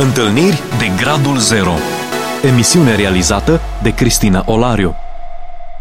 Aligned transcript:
Întâlniri 0.00 0.60
de 0.78 1.02
Gradul 1.02 1.36
Zero 1.36 1.70
Emisiune 2.52 2.94
realizată 2.94 3.60
de 3.82 3.94
Cristina 3.94 4.44
Olariu 4.46 4.94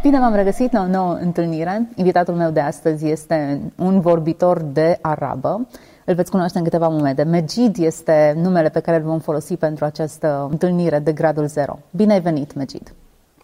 Bine 0.01 0.19
v-am 0.19 0.35
regăsit 0.35 0.71
la 0.71 0.81
o 0.81 0.87
nouă 0.87 1.17
întâlnire. 1.21 1.89
Invitatul 1.95 2.33
meu 2.33 2.51
de 2.51 2.59
astăzi 2.59 3.07
este 3.07 3.61
un 3.75 3.99
vorbitor 3.99 4.61
de 4.61 4.97
arabă. 5.01 5.67
Îl 6.05 6.15
veți 6.15 6.31
cunoaște 6.31 6.57
în 6.57 6.63
câteva 6.63 6.87
momente. 6.87 7.23
Megid 7.23 7.77
este 7.77 8.37
numele 8.41 8.69
pe 8.69 8.79
care 8.79 8.97
îl 8.97 9.03
vom 9.03 9.19
folosi 9.19 9.55
pentru 9.55 9.85
această 9.85 10.47
întâlnire 10.51 10.99
de 10.99 11.11
Gradul 11.11 11.47
Zero. 11.47 11.79
Bine 11.91 12.13
ai 12.13 12.21
venit, 12.21 12.55
Megid! 12.55 12.93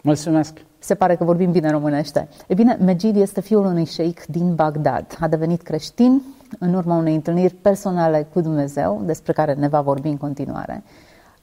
Mulțumesc! 0.02 0.52
Se 0.78 0.94
pare 0.94 1.14
că 1.14 1.24
vorbim 1.24 1.50
bine 1.50 1.70
românește. 1.70 2.28
E 2.46 2.54
bine, 2.54 2.78
Megid 2.84 3.16
este 3.16 3.40
fiul 3.40 3.64
unui 3.64 3.84
șeic 3.84 4.24
din 4.26 4.54
Bagdad. 4.54 5.16
A 5.20 5.28
devenit 5.28 5.62
creștin 5.62 6.22
în 6.58 6.74
urma 6.74 6.96
unei 6.96 7.14
întâlniri 7.14 7.54
personale 7.54 8.28
cu 8.32 8.40
Dumnezeu, 8.40 9.02
despre 9.04 9.32
care 9.32 9.54
ne 9.54 9.68
va 9.68 9.80
vorbi 9.80 10.08
în 10.08 10.16
continuare. 10.16 10.82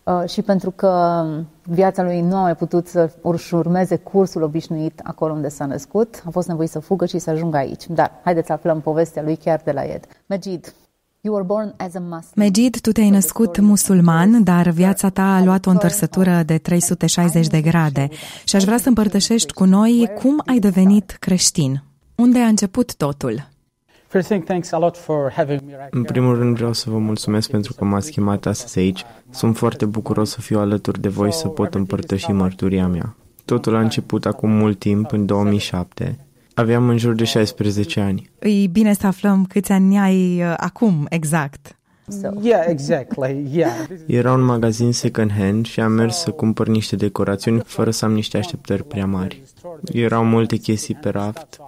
Uh, 0.04 0.30
și 0.30 0.42
pentru 0.42 0.72
că 0.72 1.26
viața 1.64 2.04
lui 2.04 2.22
nu 2.22 2.36
a 2.36 2.42
mai 2.42 2.56
putut 2.56 2.88
să 2.88 3.12
își 3.22 3.54
urmeze 3.54 3.96
cursul 3.96 4.42
obișnuit 4.42 5.00
acolo 5.04 5.34
unde 5.34 5.50
s-a 5.50 5.66
născut, 5.66 6.24
a 6.26 6.30
fost 6.30 6.48
nevoit 6.48 6.70
să 6.70 6.80
fugă 6.80 7.06
și 7.06 7.20
să 7.20 7.30
ajungă 7.30 7.58
aici. 7.58 7.88
Dar 7.88 8.12
haideți 8.24 8.48
să 8.48 8.54
aflăm 8.54 8.82
povestea 8.82 9.22
lui 9.22 9.36
chiar 9.36 9.62
de 9.64 9.72
la 9.72 9.84
Ed. 9.84 10.06
Megid, 10.26 10.74
Megid, 12.36 12.80
tu 12.80 12.92
te-ai 12.92 13.10
născut 13.10 13.60
musulman, 13.60 14.44
dar 14.44 14.70
viața 14.70 15.10
ta 15.10 15.36
a 15.36 15.44
luat 15.44 15.66
o 15.66 15.70
întărsătură 15.70 16.44
de 16.46 16.58
360 16.58 17.48
de 17.48 17.62
grade 17.62 18.10
și 18.44 18.56
aș 18.56 18.64
vrea 18.64 18.78
să 18.78 18.88
împărtășești 18.88 19.54
cu 19.54 19.64
noi 19.64 20.12
cum 20.22 20.42
ai 20.46 20.60
devenit 20.60 21.18
creștin. 21.20 21.84
Unde 22.16 22.40
a 22.40 22.48
început 22.48 22.96
totul? 22.96 23.50
În 25.90 26.04
primul 26.04 26.36
rând 26.36 26.56
vreau 26.56 26.74
să 26.74 26.90
vă 26.90 26.98
mulțumesc 26.98 27.50
pentru 27.50 27.74
că 27.74 27.86
m-ați 27.86 28.12
chemat 28.12 28.46
astăzi 28.46 28.80
aici. 28.80 29.04
Sunt 29.30 29.58
foarte 29.58 29.86
bucuros 29.86 30.30
să 30.30 30.42
fiu 30.42 30.60
alături 30.60 31.02
de 31.02 31.10
voi 31.10 31.34
să 31.34 31.48
pot 31.48 31.74
împărtăși 31.74 32.32
mărturia 32.32 32.88
mea. 32.88 33.16
Totul 33.46 33.76
a 33.76 33.80
început 33.80 34.26
acum 34.26 34.50
mult 34.50 34.80
timp, 34.80 35.12
în 35.12 35.26
2007. 35.26 36.26
Aveam 36.54 36.90
în 36.90 36.98
jur 36.98 37.14
de 37.14 37.24
16 37.24 38.00
ani. 38.00 38.30
E 38.40 38.68
bine 38.68 38.94
să 38.94 39.08
aflăm 39.08 39.46
câți 39.46 39.72
ani 39.72 40.00
ai 40.00 40.42
uh, 40.42 40.54
acum, 40.58 41.06
exact. 41.10 41.76
Yeah, 42.42 42.64
exactly. 42.68 43.48
Yeah. 43.52 43.88
Era 44.08 44.34
un 44.34 44.42
magazin 44.42 44.92
second 44.92 45.32
hand 45.32 45.66
și 45.66 45.80
am 45.80 45.92
mers 45.92 46.18
să 46.18 46.32
cumpăr 46.32 46.68
niște 46.68 46.96
decorațiuni 46.96 47.62
fără 47.66 47.92
să 47.92 48.06
am 48.06 48.14
niște 48.14 48.38
așteptări 48.38 48.84
prea 48.84 49.06
mari. 49.06 49.44
Erau 49.84 50.26
multe 50.26 50.56
chestii 50.56 50.96
pe 50.96 51.10
raft. 51.10 51.62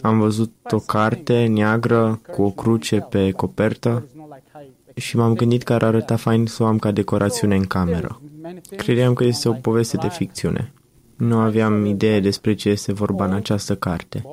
Am 0.00 0.18
văzut 0.18 0.52
o 0.70 0.78
carte 0.78 1.46
neagră 1.46 2.20
cu 2.30 2.42
o 2.42 2.50
cruce 2.50 3.06
pe 3.10 3.30
copertă 3.30 4.04
și 4.94 5.16
m-am 5.16 5.34
gândit 5.34 5.62
că 5.62 5.72
ar 5.72 5.82
arăta 5.82 6.16
fain 6.16 6.46
să 6.46 6.62
o 6.62 6.66
am 6.66 6.78
ca 6.78 6.90
decorațiune 6.90 7.56
în 7.56 7.64
cameră. 7.64 8.20
Credeam 8.76 9.12
că 9.12 9.24
este 9.24 9.48
o 9.48 9.52
poveste 9.52 9.96
de 9.96 10.08
ficțiune. 10.08 10.72
Nu 11.16 11.38
aveam 11.38 11.84
idee 11.84 12.20
despre 12.20 12.54
ce 12.54 12.68
este 12.68 12.92
vorba 12.92 13.24
în 13.24 13.32
această 13.32 13.76
carte, 13.76 14.24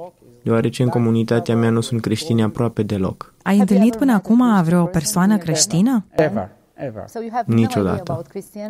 deoarece 0.43 0.83
în 0.83 0.89
comunitatea 0.89 1.55
mea 1.55 1.69
nu 1.69 1.81
sunt 1.81 2.01
creștini 2.01 2.43
aproape 2.43 2.83
deloc. 2.83 3.33
Ai 3.43 3.59
întâlnit 3.59 3.95
până 3.95 4.13
acum 4.13 4.63
vreo 4.63 4.85
persoană 4.85 5.37
creștină? 5.37 6.05
Niciodată. 7.45 8.21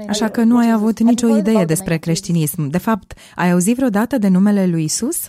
Așa 0.07 0.27
că 0.27 0.43
nu 0.43 0.57
ai 0.57 0.71
avut 0.71 0.99
nicio 0.99 1.37
idee 1.37 1.65
despre 1.65 1.97
creștinism. 1.97 2.67
De 2.67 2.77
fapt, 2.77 3.13
ai 3.35 3.51
auzit 3.51 3.75
vreodată 3.75 4.17
de 4.17 4.27
numele 4.27 4.67
lui 4.67 4.83
Isus? 4.83 5.27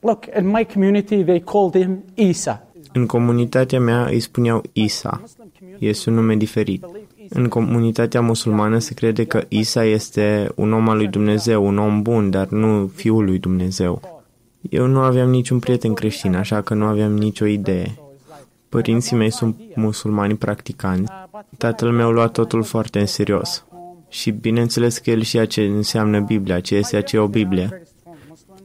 Look, 0.00 0.24
in 0.38 0.46
my 0.46 0.66
community 0.72 1.24
they 1.24 1.40
called 1.40 1.74
him 1.74 2.04
Isa. 2.14 2.66
În 2.92 3.06
comunitatea 3.06 3.80
mea 3.80 4.04
îi 4.04 4.20
spuneau 4.20 4.62
Isa. 4.72 5.22
Este 5.78 6.10
un 6.10 6.16
nume 6.16 6.36
diferit. 6.36 6.84
În 7.28 7.48
comunitatea 7.48 8.20
musulmană 8.20 8.78
se 8.78 8.94
crede 8.94 9.24
că 9.24 9.44
Isa 9.48 9.84
este 9.84 10.50
un 10.54 10.72
om 10.72 10.88
al 10.88 10.96
lui 10.96 11.06
Dumnezeu, 11.06 11.66
un 11.66 11.78
om 11.78 12.02
bun, 12.02 12.30
dar 12.30 12.48
nu 12.48 12.90
fiul 12.94 13.24
lui 13.24 13.38
Dumnezeu. 13.38 14.20
Eu 14.70 14.86
nu 14.86 14.98
aveam 14.98 15.30
niciun 15.30 15.58
prieten 15.58 15.94
creștin, 15.94 16.34
așa 16.34 16.60
că 16.60 16.74
nu 16.74 16.84
aveam 16.84 17.16
nicio 17.16 17.44
idee. 17.44 17.94
Părinții 18.68 19.16
mei 19.16 19.30
sunt 19.30 19.56
musulmani 19.74 20.34
practicanți. 20.34 21.12
Tatăl 21.58 21.90
meu 21.90 22.10
lua 22.10 22.26
totul 22.26 22.62
foarte 22.62 22.98
în 22.98 23.06
serios. 23.06 23.64
Și 24.08 24.30
bineînțeles 24.30 24.98
că 24.98 25.10
el 25.10 25.22
știa 25.22 25.44
ce 25.44 25.62
înseamnă 25.62 26.20
Biblia, 26.20 26.60
ce 26.60 26.74
este 26.74 26.96
aceea 26.96 27.22
o 27.22 27.26
Biblie. 27.26 27.82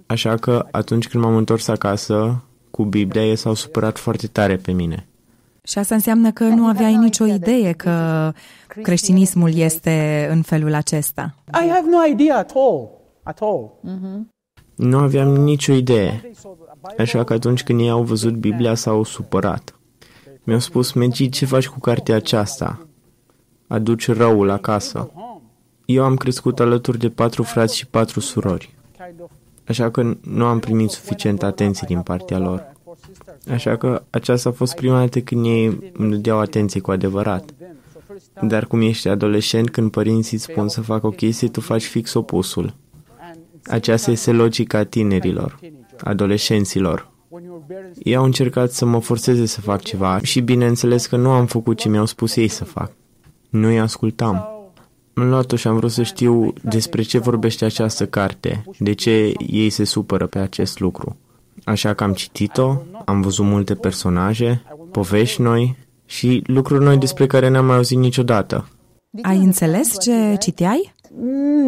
Așa 0.06 0.36
că 0.36 0.68
atunci 0.72 1.08
când 1.08 1.24
m-am 1.24 1.36
întors 1.36 1.68
acasă 1.68 2.44
cu 2.72 2.84
Biblia, 2.84 3.26
ei 3.26 3.36
s-au 3.36 3.54
supărat 3.54 3.98
foarte 3.98 4.28
tare 4.28 4.56
pe 4.56 4.72
mine. 4.72 5.08
Și 5.64 5.78
asta 5.78 5.96
înseamnă 5.96 6.32
că 6.32 6.44
nu 6.44 6.66
aveai 6.68 6.96
nicio 6.96 7.26
idee 7.26 7.72
că 7.72 8.32
creștinismul 8.68 9.56
este 9.56 10.28
în 10.32 10.42
felul 10.42 10.74
acesta. 10.74 11.36
I 11.48 11.70
have 11.70 11.90
no 11.90 12.06
idea 12.12 12.38
at 12.38 12.52
all. 12.56 12.90
At 13.24 13.40
all. 13.42 13.72
Nu 14.76 14.98
aveam 14.98 15.28
nicio 15.28 15.74
idee. 15.74 16.32
Așa 16.98 17.24
că 17.24 17.34
atunci 17.34 17.64
când 17.64 17.80
ei 17.80 17.90
au 17.90 18.04
văzut 18.04 18.34
Biblia, 18.34 18.76
s-au 18.76 19.04
supărat. 19.04 19.80
Mi-au 20.44 20.60
spus, 20.60 20.92
Megi, 20.92 21.30
ce 21.30 21.46
faci 21.46 21.68
cu 21.68 21.80
cartea 21.80 22.16
aceasta? 22.16 22.88
Aduci 23.68 24.08
răul 24.08 24.50
acasă. 24.50 25.12
Eu 25.86 26.04
am 26.04 26.16
crescut 26.16 26.60
alături 26.60 26.98
de 26.98 27.10
patru 27.10 27.44
frați 27.44 27.76
și 27.76 27.88
patru 27.88 28.20
surori. 28.20 28.74
Așa 29.68 29.92
că 29.92 30.16
nu 30.22 30.46
am 30.46 30.60
primit 30.60 30.90
suficient 30.90 31.44
atenție 31.44 31.88
din 31.88 32.02
partea 32.02 32.40
lor. 32.40 32.74
Așa 33.52 33.78
că 33.78 34.04
aceasta 34.10 34.50
a 34.50 34.52
fost 34.52 34.76
prima 34.76 35.00
dată 35.00 35.20
când 35.20 35.46
ei 35.46 35.92
îmi 35.94 36.12
dădeau 36.12 36.40
atenție 36.40 36.80
cu 36.80 36.92
adevărat. 36.92 37.54
Dar 38.42 38.66
cum 38.66 38.82
ești 38.82 39.08
adolescent, 39.08 39.70
când 39.70 39.92
părinții 39.92 40.38
îți 40.38 40.46
spun 40.52 40.68
să 40.68 40.82
facă 40.82 41.08
o 41.08 41.10
chestie, 41.10 41.48
tu 41.48 41.62
faci 41.62 41.86
fix 41.86 42.14
opusul. 42.14 42.74
Aceasta 43.66 44.12
este 44.12 44.32
logica 44.32 44.84
tinerilor, 44.84 45.60
adolescenților. 46.04 47.14
Ei 48.04 48.16
au 48.16 48.24
încercat 48.24 48.72
să 48.72 48.86
mă 48.86 49.00
forțeze 49.00 49.46
să 49.46 49.62
fac 49.62 49.82
ceva 49.82 50.20
și 50.22 50.42
bineînțeles 50.42 51.06
că 51.06 51.16
nu 51.16 51.30
am 51.30 51.46
făcut 51.46 51.78
ce 51.78 51.90
mi-au 51.90 52.06
spus 52.06 52.36
ei 52.36 52.48
să 52.48 52.64
fac. 52.64 52.92
Nu 53.50 53.68
îi 53.68 53.80
ascultam. 53.80 54.55
Am 55.16 55.30
luat-o 55.30 55.56
și 55.56 55.68
am 55.68 55.76
vrut 55.76 55.92
să 55.92 56.04
știu 56.04 56.54
despre 56.62 57.02
ce 57.02 57.18
vorbește 57.18 57.66
această 57.66 58.06
carte, 58.06 58.64
de 58.80 58.94
ce 58.94 59.34
ei 59.48 59.70
se 59.70 59.84
supără 59.84 60.28
pe 60.28 60.40
acest 60.40 60.80
lucru. 60.80 61.18
Așa 61.64 61.94
că 61.94 62.04
am 62.04 62.14
citit-o, 62.14 62.76
am 63.06 63.22
văzut 63.22 63.46
multe 63.46 63.76
personaje, 63.76 64.64
povești 64.92 65.42
noi 65.42 65.78
și 66.06 66.44
lucruri 66.46 66.84
noi 66.84 66.98
despre 66.98 67.28
care 67.28 67.50
n-am 67.50 67.66
mai 67.66 67.76
auzit 67.76 67.98
niciodată. 67.98 68.68
Ai 69.22 69.38
înțeles 69.38 70.00
ce 70.00 70.36
citeai? 70.40 70.94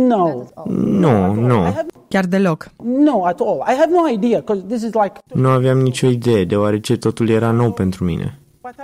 No. 0.08 0.44
Nu, 0.66 1.34
nu. 1.34 1.76
Chiar 2.08 2.26
deloc. 2.26 2.72
No, 2.84 3.26
at 3.26 3.40
all. 3.40 3.64
I 3.68 3.76
have 3.80 3.92
no 3.92 4.10
idea 4.10 4.40
because 4.40 4.64
this 4.68 4.82
is 4.82 4.94
like 4.94 5.20
Nu 5.34 5.48
aveam 5.48 5.78
nicio 5.78 6.08
idee, 6.08 6.46
deoarece 6.46 6.98
totul 6.98 7.30
era 7.30 7.52
nou 7.52 7.72
pentru 7.72 8.04
mine. 8.04 8.40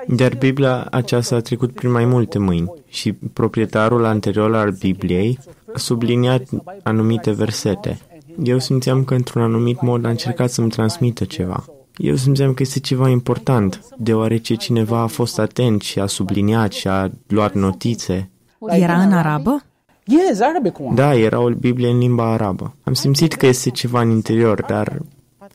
Dar 0.07 0.35
Biblia 0.35 0.87
aceasta 0.91 1.35
a 1.35 1.39
trecut 1.39 1.73
prin 1.73 1.91
mai 1.91 2.05
multe 2.05 2.39
mâini 2.39 2.71
și 2.87 3.13
proprietarul 3.13 4.05
anterior 4.05 4.55
al 4.55 4.71
Bibliei 4.71 5.39
a 5.73 5.77
subliniat 5.77 6.43
anumite 6.83 7.31
versete. 7.31 7.99
Eu 8.43 8.59
simțeam 8.59 9.03
că 9.03 9.13
într-un 9.13 9.41
anumit 9.41 9.81
mod 9.81 10.05
a 10.05 10.09
încercat 10.09 10.49
să-mi 10.49 10.69
transmită 10.69 11.23
ceva. 11.23 11.65
Eu 11.97 12.15
simțeam 12.15 12.53
că 12.53 12.61
este 12.61 12.79
ceva 12.79 13.09
important, 13.09 13.85
deoarece 13.97 14.55
cineva 14.55 14.99
a 14.99 15.07
fost 15.07 15.39
atent 15.39 15.81
și 15.81 15.99
a 15.99 16.05
subliniat 16.05 16.71
și 16.71 16.87
a 16.87 17.09
luat 17.27 17.53
notițe. 17.53 18.29
Era 18.67 19.01
în 19.01 19.11
arabă? 19.11 19.63
yes, 20.05 20.39
Arabic 20.39 20.79
one. 20.79 20.95
Da, 20.95 21.15
era 21.15 21.39
o 21.39 21.49
Biblie 21.49 21.89
în 21.89 21.97
limba 21.97 22.31
arabă. 22.31 22.75
Am 22.83 22.93
simțit 22.93 23.33
că 23.33 23.45
este 23.45 23.69
ceva 23.69 24.01
în 24.01 24.09
interior, 24.09 24.61
dar 24.61 24.97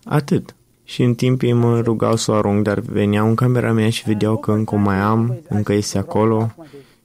atât. 0.05 0.55
Și 0.89 1.03
în 1.03 1.15
timp 1.15 1.43
ei 1.43 1.53
mă 1.53 1.81
rugau 1.81 2.17
să 2.17 2.31
o 2.31 2.35
arunc, 2.35 2.63
dar 2.63 2.79
veneau 2.79 3.29
în 3.29 3.35
camera 3.35 3.73
mea 3.73 3.91
și 3.91 4.03
vedeau 4.07 4.37
că 4.37 4.53
încă 4.53 4.75
o 4.75 4.79
mai 4.79 4.97
am, 4.97 5.39
încă 5.49 5.73
este 5.73 5.99
acolo 5.99 6.55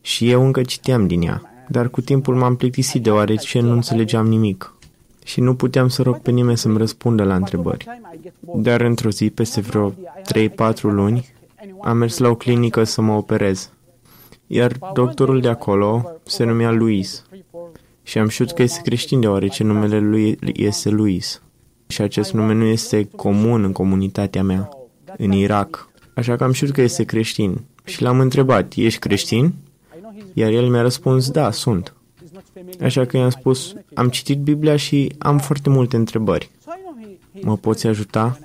și 0.02 0.30
eu 0.30 0.46
încă 0.46 0.62
citeam 0.62 1.08
din 1.08 1.22
ea. 1.22 1.66
Dar 1.68 1.90
cu 1.90 2.02
timpul 2.02 2.36
m-am 2.36 2.56
plictisit 2.56 3.04
deoarece 3.04 3.60
nu 3.60 3.72
înțelegeam 3.72 4.28
nimic 4.28 4.74
și 5.24 5.40
nu 5.40 5.56
puteam 5.56 5.88
să 5.88 6.02
rog 6.02 6.18
pe 6.18 6.32
nimeni 6.32 6.58
să-mi 6.58 6.78
răspundă 6.78 7.24
la 7.24 7.36
întrebări. 7.36 7.86
Dar 8.56 8.82
într-o 8.82 9.10
zi, 9.10 9.30
peste 9.30 9.62
vreo 9.62 9.92
3-4 9.92 9.94
luni, 10.82 11.34
am 11.82 11.98
mers 11.98 12.18
la 12.18 12.30
o 12.30 12.36
clinică 12.36 12.84
să 12.84 13.02
mă 13.02 13.14
operez. 13.14 13.72
Iar 14.48 14.78
doctorul 14.94 15.42
de 15.42 15.50
acolo 15.50 16.12
se 16.24 16.44
numea 16.44 16.72
Luis. 16.72 17.26
Și 18.04 18.18
am 18.18 18.28
știut 18.28 18.52
că 18.52 18.62
este 18.62 18.82
creștin 18.82 19.20
deoarece 19.20 19.64
numele 19.64 20.00
lui 20.00 20.40
este 20.54 20.90
Luis. 20.90 21.43
Și 21.94 22.02
acest 22.02 22.34
nume 22.34 22.54
nu 22.54 22.64
este 22.64 23.08
comun 23.16 23.64
în 23.64 23.72
comunitatea 23.72 24.44
mea, 24.44 24.70
în 25.18 25.32
Irak. 25.32 25.90
Așa 26.16 26.36
că 26.36 26.44
am 26.44 26.52
știut 26.52 26.72
că 26.72 26.82
este 26.82 27.04
creștin. 27.04 27.62
Și 27.84 28.02
l-am 28.02 28.20
întrebat, 28.20 28.74
ești 28.76 29.00
creștin? 29.00 29.54
Iar 30.34 30.52
el 30.52 30.70
mi-a 30.70 30.82
răspuns, 30.82 31.30
da, 31.30 31.52
sunt. 31.52 31.94
Așa 32.82 33.06
că 33.06 33.18
i-am 33.18 33.30
spus, 33.30 33.74
am 33.94 34.10
citit 34.10 34.40
Biblia 34.40 34.76
și 34.76 35.12
am 35.18 35.38
foarte 35.38 35.70
multe 35.70 35.96
întrebări. 35.96 36.50
Mă 37.42 37.58
poți 37.58 37.88
ajuta? 37.88 38.40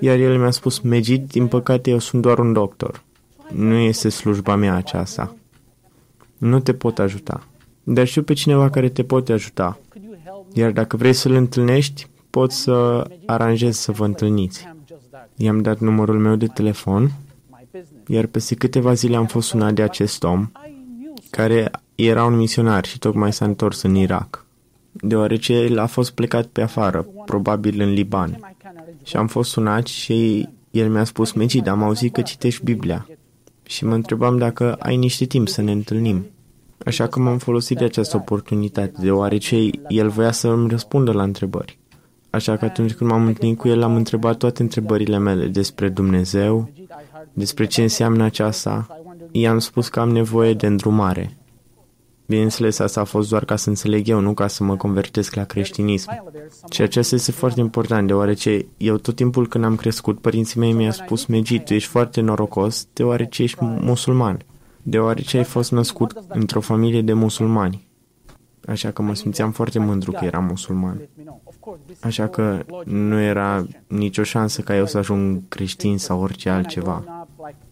Iar 0.00 0.18
el 0.18 0.38
mi-a 0.38 0.50
spus, 0.50 0.78
Megid, 0.78 1.28
din 1.28 1.46
păcate 1.46 1.90
eu 1.90 1.98
sunt 1.98 2.22
doar 2.22 2.38
un 2.38 2.52
doctor. 2.52 3.02
Nu 3.52 3.74
este 3.74 4.08
slujba 4.08 4.54
mea 4.56 4.74
aceasta. 4.74 5.36
nu 6.38 6.60
te 6.60 6.72
pot 6.74 6.98
ajuta. 6.98 7.46
Dar 7.82 8.06
știu 8.06 8.22
pe 8.22 8.32
cineva 8.32 8.70
care 8.70 8.88
te 8.88 9.04
poate 9.04 9.32
ajuta. 9.32 9.78
Iar 10.52 10.70
dacă 10.70 10.96
vrei 10.96 11.12
să-l 11.12 11.32
întâlnești, 11.32 12.06
poți 12.36 12.56
să 12.56 13.06
aranjezi 13.26 13.82
să 13.82 13.92
vă 13.92 14.04
întâlniți. 14.04 14.68
I-am 15.36 15.62
dat 15.62 15.78
numărul 15.78 16.18
meu 16.18 16.36
de 16.36 16.46
telefon, 16.46 17.12
iar 18.06 18.26
peste 18.26 18.54
câteva 18.54 18.92
zile 18.92 19.16
am 19.16 19.26
fost 19.26 19.48
sunat 19.48 19.72
de 19.74 19.82
acest 19.82 20.24
om, 20.24 20.50
care 21.30 21.70
era 21.94 22.24
un 22.24 22.36
misionar 22.36 22.84
și 22.84 22.98
tocmai 22.98 23.32
s-a 23.32 23.44
întors 23.44 23.82
în 23.82 23.94
Irak, 23.94 24.46
deoarece 24.92 25.52
el 25.52 25.78
a 25.78 25.86
fost 25.86 26.10
plecat 26.10 26.46
pe 26.46 26.62
afară, 26.62 27.06
probabil 27.24 27.80
în 27.80 27.92
Liban. 27.92 28.56
Și 29.04 29.16
am 29.16 29.26
fost 29.26 29.50
sunat 29.50 29.86
și 29.86 30.48
el 30.70 30.90
mi-a 30.90 31.04
spus, 31.04 31.32
Megid, 31.32 31.66
am 31.66 31.82
auzit 31.82 32.12
că 32.12 32.22
citești 32.22 32.64
Biblia. 32.64 33.08
Și 33.62 33.84
mă 33.84 33.94
întrebam 33.94 34.38
dacă 34.38 34.74
ai 34.78 34.96
niște 34.96 35.24
timp 35.24 35.48
să 35.48 35.62
ne 35.62 35.72
întâlnim. 35.72 36.26
Așa 36.84 37.06
că 37.06 37.20
m-am 37.20 37.38
folosit 37.38 37.78
de 37.78 37.84
această 37.84 38.16
oportunitate, 38.16 38.92
deoarece 39.00 39.70
el 39.88 40.08
voia 40.08 40.32
să 40.32 40.48
îmi 40.48 40.68
răspundă 40.68 41.12
la 41.12 41.22
întrebări. 41.22 41.78
Așa 42.36 42.56
că 42.56 42.64
atunci 42.64 42.94
când 42.94 43.10
m-am 43.10 43.26
întâlnit 43.26 43.58
cu 43.58 43.68
el, 43.68 43.82
am 43.82 43.96
întrebat 43.96 44.36
toate 44.36 44.62
întrebările 44.62 45.18
mele 45.18 45.46
despre 45.46 45.88
Dumnezeu, 45.88 46.70
despre 47.32 47.66
ce 47.66 47.82
înseamnă 47.82 48.24
aceasta. 48.24 48.86
I-am 49.30 49.58
spus 49.58 49.88
că 49.88 50.00
am 50.00 50.08
nevoie 50.10 50.54
de 50.54 50.66
îndrumare. 50.66 51.36
Bineînțeles, 52.26 52.78
asta 52.78 53.00
a 53.00 53.04
fost 53.04 53.28
doar 53.28 53.44
ca 53.44 53.56
să 53.56 53.68
înțeleg 53.68 54.08
eu, 54.08 54.20
nu 54.20 54.34
ca 54.34 54.46
să 54.46 54.64
mă 54.64 54.76
convertesc 54.76 55.34
la 55.34 55.44
creștinism. 55.44 56.10
Și 56.70 56.82
acesta 56.82 57.14
este 57.14 57.32
foarte 57.32 57.60
important, 57.60 58.06
deoarece 58.06 58.66
eu 58.76 58.96
tot 58.96 59.14
timpul 59.14 59.48
când 59.48 59.64
am 59.64 59.76
crescut, 59.76 60.20
părinții 60.20 60.60
mei 60.60 60.72
mi-au 60.72 60.92
spus, 60.92 61.26
Megit, 61.26 61.64
tu 61.64 61.74
ești 61.74 61.88
foarte 61.88 62.20
norocos, 62.20 62.88
deoarece 62.92 63.42
ești 63.42 63.58
musulman, 63.60 64.38
deoarece 64.82 65.36
ai 65.36 65.44
fost 65.44 65.70
născut 65.70 66.12
într-o 66.28 66.60
familie 66.60 67.02
de 67.02 67.12
musulmani. 67.12 67.86
Așa 68.66 68.90
că 68.90 69.02
mă 69.02 69.14
simțeam 69.14 69.50
foarte 69.50 69.78
mândru 69.78 70.10
că 70.10 70.24
eram 70.24 70.44
musulman. 70.44 71.08
Așa 72.00 72.26
că 72.26 72.64
nu 72.84 73.20
era 73.20 73.66
nicio 73.86 74.22
șansă 74.22 74.60
ca 74.62 74.76
eu 74.76 74.86
să 74.86 74.98
ajung 74.98 75.40
creștin 75.48 75.98
sau 75.98 76.20
orice 76.20 76.48
altceva. 76.48 77.26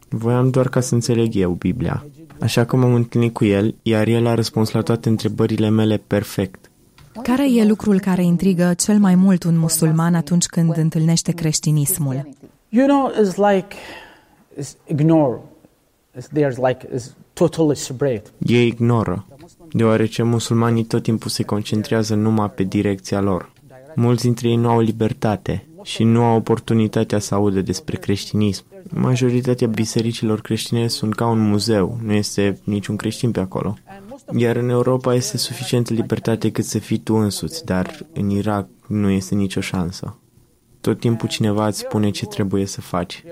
Voiam 0.09 0.51
doar 0.51 0.69
ca 0.69 0.81
să 0.81 0.95
înțeleg 0.95 1.35
eu 1.35 1.51
Biblia. 1.51 2.07
Așa 2.41 2.65
că 2.65 2.77
m-am 2.77 2.95
întâlnit 2.95 3.33
cu 3.33 3.45
el, 3.45 3.75
iar 3.83 4.07
el 4.07 4.27
a 4.27 4.35
răspuns 4.35 4.71
la 4.71 4.81
toate 4.81 5.09
întrebările 5.09 5.69
mele 5.69 5.97
perfect. 6.07 6.71
Care 7.23 7.53
e 7.53 7.65
lucrul 7.65 8.01
care 8.01 8.25
intrigă 8.25 8.75
cel 8.75 8.99
mai 8.99 9.15
mult 9.15 9.43
un 9.43 9.59
musulman 9.59 10.15
atunci 10.15 10.47
când 10.47 10.77
întâlnește 10.77 11.33
creștinismul? 11.33 12.29
You 12.69 12.87
know, 12.87 13.11
it's 13.11 13.37
like 13.53 13.77
it's 14.61 14.77
ignore. 14.87 15.39
It's, 16.19 16.29
there's 16.29 16.57
like 16.69 16.89
it's 16.95 17.05
totally 17.33 17.77
separate. 17.77 18.23
Ei 18.39 18.67
ignoră, 18.67 19.27
deoarece 19.77 20.23
musulmanii 20.23 20.85
tot 20.85 21.03
timpul 21.03 21.31
se 21.31 21.43
concentrează 21.43 22.15
numai 22.15 22.51
pe 22.51 22.63
direcția 22.63 23.21
lor. 23.21 23.53
Mulți 23.95 24.23
dintre 24.23 24.49
ei 24.49 24.57
nu 24.57 24.69
au 24.69 24.81
libertate 24.81 25.67
și 25.83 26.05
nu 26.05 26.23
au 26.25 26.37
oportunitatea 26.37 27.19
să 27.19 27.35
audă 27.35 27.61
despre 27.61 27.97
creștinism. 27.97 28.65
Majoritatea 28.89 29.67
bisericilor 29.67 30.41
creștine 30.41 30.89
sunt 30.89 31.15
ca 31.15 31.27
un 31.27 31.39
muzeu, 31.39 31.99
nu 32.03 32.13
este 32.13 32.61
niciun 32.65 32.97
creștin 32.97 33.31
pe 33.31 33.41
acolo. 33.41 33.77
Iar 34.37 34.57
în 34.57 34.69
Europa 34.69 35.15
este 35.15 35.37
suficientă 35.37 35.93
libertate 35.93 36.51
cât 36.51 36.65
să 36.65 36.79
fii 36.79 36.99
tu 36.99 37.15
însuți, 37.15 37.65
dar 37.65 38.07
în 38.13 38.31
Irak 38.31 38.69
nu 38.87 39.11
este 39.11 39.35
nicio 39.35 39.61
șansă. 39.61 40.19
Tot 40.81 41.01
timpul 41.01 41.29
cineva 41.29 41.67
îți 41.67 41.79
spune 41.79 42.11
ce 42.11 42.27
trebuie 42.27 42.67
să 42.67 42.81
faci. 42.81 43.25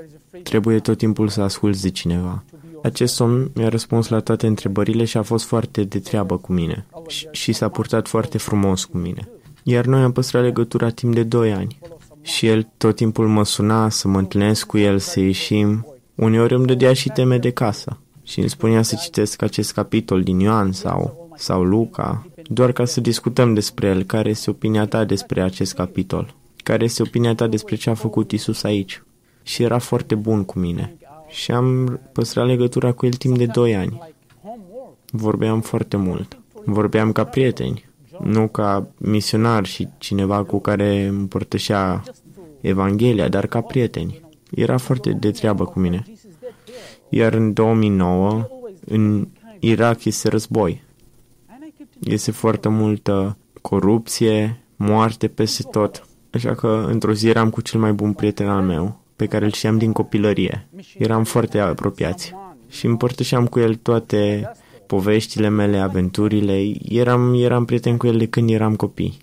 Trebuie 0.43 0.79
tot 0.79 0.99
timpul 0.99 1.29
să 1.29 1.41
asculți 1.41 1.83
de 1.83 1.91
cineva. 1.91 2.44
Acest 2.82 3.20
om 3.20 3.49
mi-a 3.55 3.69
răspuns 3.69 4.08
la 4.08 4.20
toate 4.20 4.46
întrebările 4.46 5.05
și 5.05 5.17
a 5.17 5.23
fost 5.23 5.44
foarte 5.44 5.84
de 5.84 5.99
treabă 5.99 6.37
cu 6.37 6.52
mine. 6.52 6.87
Și, 7.06 7.29
și 7.31 7.52
s-a 7.52 7.69
purtat 7.69 8.08
foarte 8.08 8.38
frumos 8.38 8.84
cu 8.84 8.96
mine. 8.96 9.29
Iar 9.62 9.84
noi 9.84 10.02
am 10.02 10.12
păstrat 10.12 10.43
legătura 10.43 10.88
timp 10.88 11.14
de 11.14 11.23
2 11.23 11.52
ani. 11.52 11.79
Și 12.23 12.46
el 12.46 12.69
tot 12.76 12.96
timpul 12.96 13.29
mă 13.29 13.44
suna 13.44 13.88
să 13.88 14.08
mă 14.08 14.19
întâlnesc 14.19 14.67
cu 14.67 14.79
el, 14.79 14.99
să 14.99 15.20
ieșim. 15.20 15.87
Uneori 16.14 16.55
îmi 16.55 16.67
dădea 16.67 16.93
și 16.93 17.08
teme 17.08 17.38
de 17.38 17.50
casă 17.50 17.99
și 18.23 18.38
îmi 18.38 18.49
spunea 18.49 18.82
să 18.82 18.99
citesc 19.02 19.43
acest 19.43 19.73
capitol 19.73 20.23
din 20.23 20.38
Ioan 20.38 20.73
sau, 20.73 21.29
sau 21.37 21.62
Luca, 21.62 22.26
doar 22.43 22.73
ca 22.73 22.84
să 22.84 23.00
discutăm 23.00 23.55
despre 23.55 23.88
el, 23.88 24.02
care 24.02 24.29
este 24.29 24.50
opinia 24.50 24.87
ta 24.87 25.05
despre 25.05 25.43
acest 25.43 25.75
capitol, 25.75 26.34
care 26.56 26.84
este 26.84 27.02
opinia 27.02 27.34
ta 27.34 27.46
despre 27.46 27.75
ce 27.75 27.90
a 27.90 27.94
făcut 27.94 28.32
Isus 28.32 28.62
aici. 28.62 29.02
Și 29.43 29.62
era 29.62 29.79
foarte 29.79 30.14
bun 30.14 30.44
cu 30.44 30.58
mine. 30.58 30.96
Și 31.32 31.50
am 31.50 32.00
păstrat 32.12 32.46
legătura 32.46 32.93
cu 32.93 33.06
el 33.06 33.12
timp 33.12 33.38
de 33.38 33.46
2 33.46 33.75
ani. 33.75 34.14
Vorbeam 35.11 35.61
foarte 35.61 35.96
mult. 35.96 36.38
Vorbeam 36.64 37.12
ca 37.12 37.25
prieteni 37.25 37.90
nu 38.23 38.49
ca 38.49 38.87
misionar 38.99 39.64
și 39.64 39.88
cineva 39.99 40.44
cu 40.44 40.61
care 40.61 41.06
împărtășea 41.06 42.02
Evanghelia, 42.61 43.29
dar 43.29 43.46
ca 43.46 43.61
prieteni. 43.61 44.20
Era 44.50 44.79
foarte 44.79 45.12
de 45.12 45.31
treabă 45.31 45.64
cu 45.64 45.79
mine. 45.79 46.05
Iar 47.08 47.32
în 47.32 47.52
2009, 47.52 48.49
în 48.84 49.29
Irak 49.58 50.05
este 50.05 50.29
război. 50.29 50.82
Este 52.00 52.31
foarte 52.31 52.69
multă 52.69 53.37
corupție, 53.61 54.61
moarte 54.76 55.29
peste 55.29 55.62
tot. 55.70 56.06
Așa 56.31 56.55
că 56.55 56.87
într-o 56.88 57.12
zi 57.12 57.29
eram 57.29 57.50
cu 57.50 57.61
cel 57.61 57.81
mai 57.81 57.93
bun 57.93 58.12
prieten 58.12 58.49
al 58.49 58.62
meu, 58.62 59.00
pe 59.17 59.26
care 59.26 59.44
îl 59.44 59.50
știam 59.50 59.79
din 59.79 59.93
copilărie. 59.93 60.69
Eram 60.99 61.25
foarte 61.25 61.59
apropiați 61.59 62.35
și 62.69 62.87
împărtășeam 62.87 63.47
cu 63.47 63.59
el 63.59 63.75
toate 63.75 64.50
poveștile 64.87 65.49
mele, 65.49 65.79
aventurile. 65.79 66.73
Eram, 66.88 67.35
eram 67.35 67.64
prieten 67.64 67.97
cu 67.97 68.06
el 68.06 68.17
de 68.17 68.26
când 68.26 68.50
eram 68.50 68.76
copii. 68.76 69.17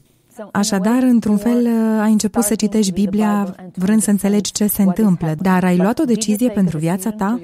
Așadar, 0.52 1.02
într-un 1.02 1.38
fel, 1.38 1.68
ai 2.02 2.12
început 2.12 2.44
să 2.44 2.56
citești 2.56 2.92
Biblia 2.92 3.56
vrând 3.76 4.02
să 4.02 4.10
înțelegi 4.10 4.52
ce 4.52 4.68
se 4.68 4.82
întâmplă, 4.82 5.36
dar 5.40 5.64
ai 5.64 5.78
luat 5.78 6.00
o 6.00 6.04
decizie 6.04 6.50
pentru 6.50 6.78
viața 6.78 7.12
ta? 7.12 7.40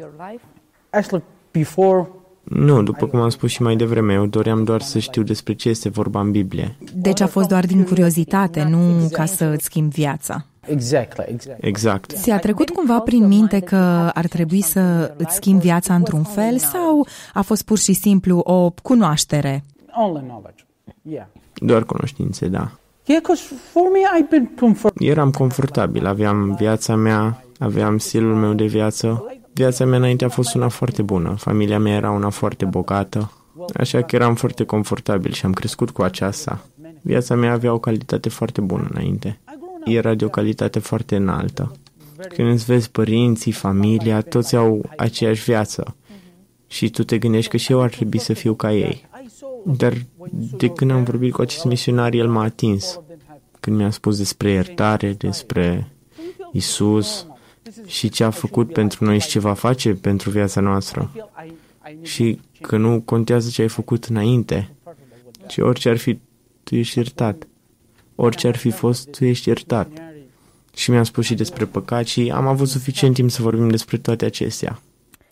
Nu, 2.44 2.84
după 2.84 3.06
cum 3.06 3.20
am 3.20 3.30
spus 3.30 3.52
și 3.52 3.62
mai 3.62 3.76
devreme, 3.76 4.14
eu 4.14 4.26
doream 4.26 4.64
doar 4.64 4.82
să 4.82 5.00
știu 5.00 5.24
despre 5.24 5.54
ce 5.54 5.70
este 5.70 5.90
vorba 5.90 6.20
în 6.20 6.32
Biblie. 6.32 6.76
Deci 6.94 7.22
a 7.22 7.28
fost 7.28 7.48
doar 7.48 7.66
din 7.66 7.84
curiozitate, 7.84 8.64
nu 8.64 9.10
ca 9.12 9.26
să 9.26 9.46
îți 9.46 9.64
schimbi 9.64 9.96
viața. 9.96 10.46
Exactly, 10.68 11.26
exactly. 11.28 11.68
Exact. 11.68 12.14
Ți-a 12.14 12.40
trecut 12.40 12.70
cumva 12.70 13.00
prin 13.00 13.28
minte 13.28 13.60
că 13.60 13.76
ar 14.14 14.28
trebui 14.28 14.62
să 14.62 15.14
îți 15.18 15.36
schimbi 15.36 15.64
viața 15.64 15.96
într-un 15.96 16.24
fel 16.24 16.58
sau 16.58 17.08
a 17.34 17.42
fost 17.42 17.64
pur 17.64 17.78
și 17.78 17.94
simplu 17.94 18.38
o 18.38 18.70
cunoaștere? 18.70 19.64
Only 19.92 20.24
knowledge. 20.28 20.64
Yeah. 21.02 21.26
Doar 21.54 21.84
cunoștințe, 21.84 22.48
da. 22.48 22.72
Yeah, 23.06 23.22
because 23.22 23.42
for 23.72 23.84
me 23.92 24.00
I've 24.00 24.30
been 24.30 24.46
comfortable. 24.60 25.08
Eram 25.08 25.32
confortabil, 25.32 26.06
aveam 26.06 26.56
viața 26.60 26.96
mea, 26.96 27.44
aveam 27.60 27.98
stilul 27.98 28.36
meu 28.36 28.54
de 28.54 28.66
viață. 28.66 29.26
Viața 29.54 29.86
mea 29.86 29.98
înainte 29.98 30.26
a 30.26 30.30
fost 30.30 30.56
una 30.56 30.68
foarte 30.68 31.02
bună, 31.02 31.36
familia 31.38 31.80
mea 31.80 31.96
era 31.96 32.12
una 32.12 32.30
foarte 32.30 32.66
bogată, 32.66 33.32
așa 33.74 34.02
că 34.02 34.16
eram 34.16 34.36
foarte 34.36 34.64
confortabil 34.64 35.32
și 35.32 35.46
am 35.46 35.54
crescut 35.54 35.90
cu 35.90 36.02
aceasta. 36.02 36.60
Viața 37.02 37.36
mea 37.36 37.52
avea 37.52 37.74
o 37.74 37.80
calitate 37.80 38.30
foarte 38.30 38.62
bună 38.62 38.88
înainte 38.94 39.40
era 39.86 40.14
de 40.14 40.26
o 40.26 40.30
calitate 40.30 40.80
foarte 40.80 41.16
înaltă. 41.16 41.72
Când 42.28 42.52
îți 42.52 42.66
vezi 42.66 42.92
părinții, 42.92 43.52
familia, 43.52 44.22
toți 44.22 44.56
au 44.56 44.90
aceeași 44.98 45.44
viață 45.44 45.96
și 46.68 46.90
tu 46.90 47.04
te 47.04 47.18
gândești 47.18 47.50
că 47.50 47.58
și 47.58 47.72
eu 47.72 47.82
ar 47.82 47.90
trebui 47.90 48.20
să 48.20 48.34
fiu 48.34 48.54
ca 48.54 48.74
ei. 48.74 49.08
Dar 49.66 49.94
de 50.58 50.68
când 50.68 50.92
am 50.92 51.04
vorbit 51.04 51.34
cu 51.34 51.42
acest 51.42 51.66
misionar, 51.66 52.14
el 52.14 52.28
m-a 52.28 52.44
atins. 52.44 53.00
Când 53.60 53.78
mi-a 53.78 53.90
spus 53.92 54.18
despre 54.18 54.50
iertare, 54.50 55.14
despre 55.14 55.92
Isus 56.52 57.28
și 57.86 58.10
ce 58.10 58.24
a 58.24 58.30
făcut 58.30 58.74
pentru 58.74 59.06
noi 59.06 59.20
și 59.20 59.28
ce 59.28 59.40
va 59.40 59.54
face 59.54 59.94
pentru 59.94 60.30
viața 60.30 60.62
noastră. 60.62 61.12
Și 62.02 62.40
că 62.62 62.78
nu 62.78 63.02
contează 63.02 63.50
ce 63.50 63.62
ai 63.62 63.68
făcut 63.68 64.04
înainte, 64.04 64.76
ci 65.48 65.58
orice 65.58 65.90
ar 65.90 65.98
fi, 65.98 66.20
tu 66.64 66.76
ești 66.76 66.98
iertat. 66.98 67.48
Orice 68.16 68.48
ar 68.48 68.56
fi 68.56 68.70
fost, 68.70 69.10
tu 69.10 69.26
ești 69.26 69.48
iertat. 69.48 69.88
Și 70.76 70.92
mi-a 70.92 71.04
spus 71.04 71.26
și 71.26 71.34
despre 71.34 71.66
păcat 71.66 72.06
și 72.06 72.32
am 72.36 72.48
avut 72.48 72.68
suficient 72.68 73.14
timp 73.14 73.30
să 73.30 73.42
vorbim 73.42 73.70
despre 73.70 73.98
toate 73.98 74.26
acestea. 74.26 74.80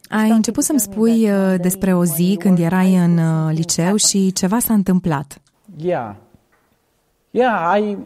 Ai 0.09 0.29
început 0.29 0.63
să-mi 0.63 0.79
spui 0.79 1.31
uh, 1.31 1.55
despre 1.61 1.95
o 1.95 2.05
zi 2.05 2.35
când 2.39 2.59
erai 2.59 2.95
în 2.95 3.17
uh, 3.17 3.55
liceu 3.55 3.95
și 3.95 4.31
ceva 4.31 4.59
s-a 4.59 4.73
întâmplat. 4.73 5.41
Yeah. 5.77 6.15
Yeah, 7.31 7.79
I 7.79 7.97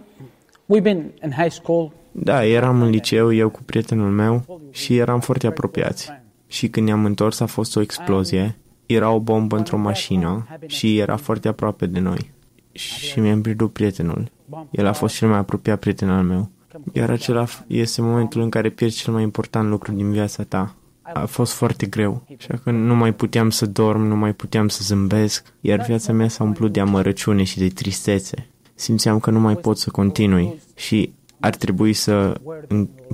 we've 0.65 0.83
been 0.83 1.11
in 1.23 1.31
high 1.37 1.51
school. 1.51 1.91
Da, 2.11 2.45
eram 2.45 2.81
în 2.81 2.89
liceu, 2.89 3.33
eu 3.33 3.49
cu 3.49 3.63
prietenul 3.63 4.11
meu 4.11 4.61
și 4.71 4.97
eram 4.97 5.19
foarte 5.19 5.47
apropiați. 5.47 6.09
Și 6.47 6.69
când 6.69 6.85
ne-am 6.85 7.05
întors 7.05 7.39
a 7.39 7.45
fost 7.45 7.75
o 7.75 7.81
explozie, 7.81 8.57
era 8.85 9.11
o 9.11 9.19
bombă 9.19 9.57
într-o 9.57 9.77
mașină 9.77 10.47
și 10.65 10.97
era 10.97 11.15
foarte 11.15 11.47
aproape 11.47 11.85
de 11.85 11.99
noi. 11.99 12.31
Și 12.71 13.19
mi-am 13.19 13.41
pierdut 13.41 13.73
prietenul. 13.73 14.31
El 14.71 14.85
a 14.85 14.93
fost 14.93 15.15
cel 15.15 15.29
mai 15.29 15.37
apropiat 15.37 15.79
prieten 15.79 16.09
al 16.09 16.23
meu. 16.23 16.49
Iar 16.93 17.09
acela 17.09 17.45
este 17.67 18.01
momentul 18.01 18.41
în 18.41 18.49
care 18.49 18.69
pierzi 18.69 18.97
cel 18.97 19.13
mai 19.13 19.23
important 19.23 19.69
lucru 19.69 19.91
din 19.91 20.11
viața 20.11 20.43
ta. 20.43 20.75
a 21.13 21.25
fost 21.25 21.53
foarte 21.53 21.85
greu, 21.85 22.23
așa 22.37 22.59
că 22.63 22.71
nu 22.71 22.95
mai 22.95 23.13
puteam 23.13 23.49
să 23.49 23.65
dorm, 23.65 24.01
nu 24.01 24.15
mai 24.15 24.33
puteam 24.33 24.67
să 24.67 24.79
zâmbesc, 24.83 25.53
iar 25.61 25.85
viața 25.85 26.13
mea 26.13 26.27
s-a 26.27 26.43
umplut 26.43 26.73
de 26.73 26.79
amărăciune 26.79 27.43
și 27.43 27.57
de 27.57 27.67
tristețe. 27.67 28.47
Simțeam 28.75 29.19
că 29.19 29.31
nu 29.31 29.39
mai 29.39 29.55
pot 29.55 29.77
să 29.77 29.89
continui 29.89 30.61
și 30.75 31.13
ar 31.39 31.55
trebui 31.55 31.93
să 31.93 32.41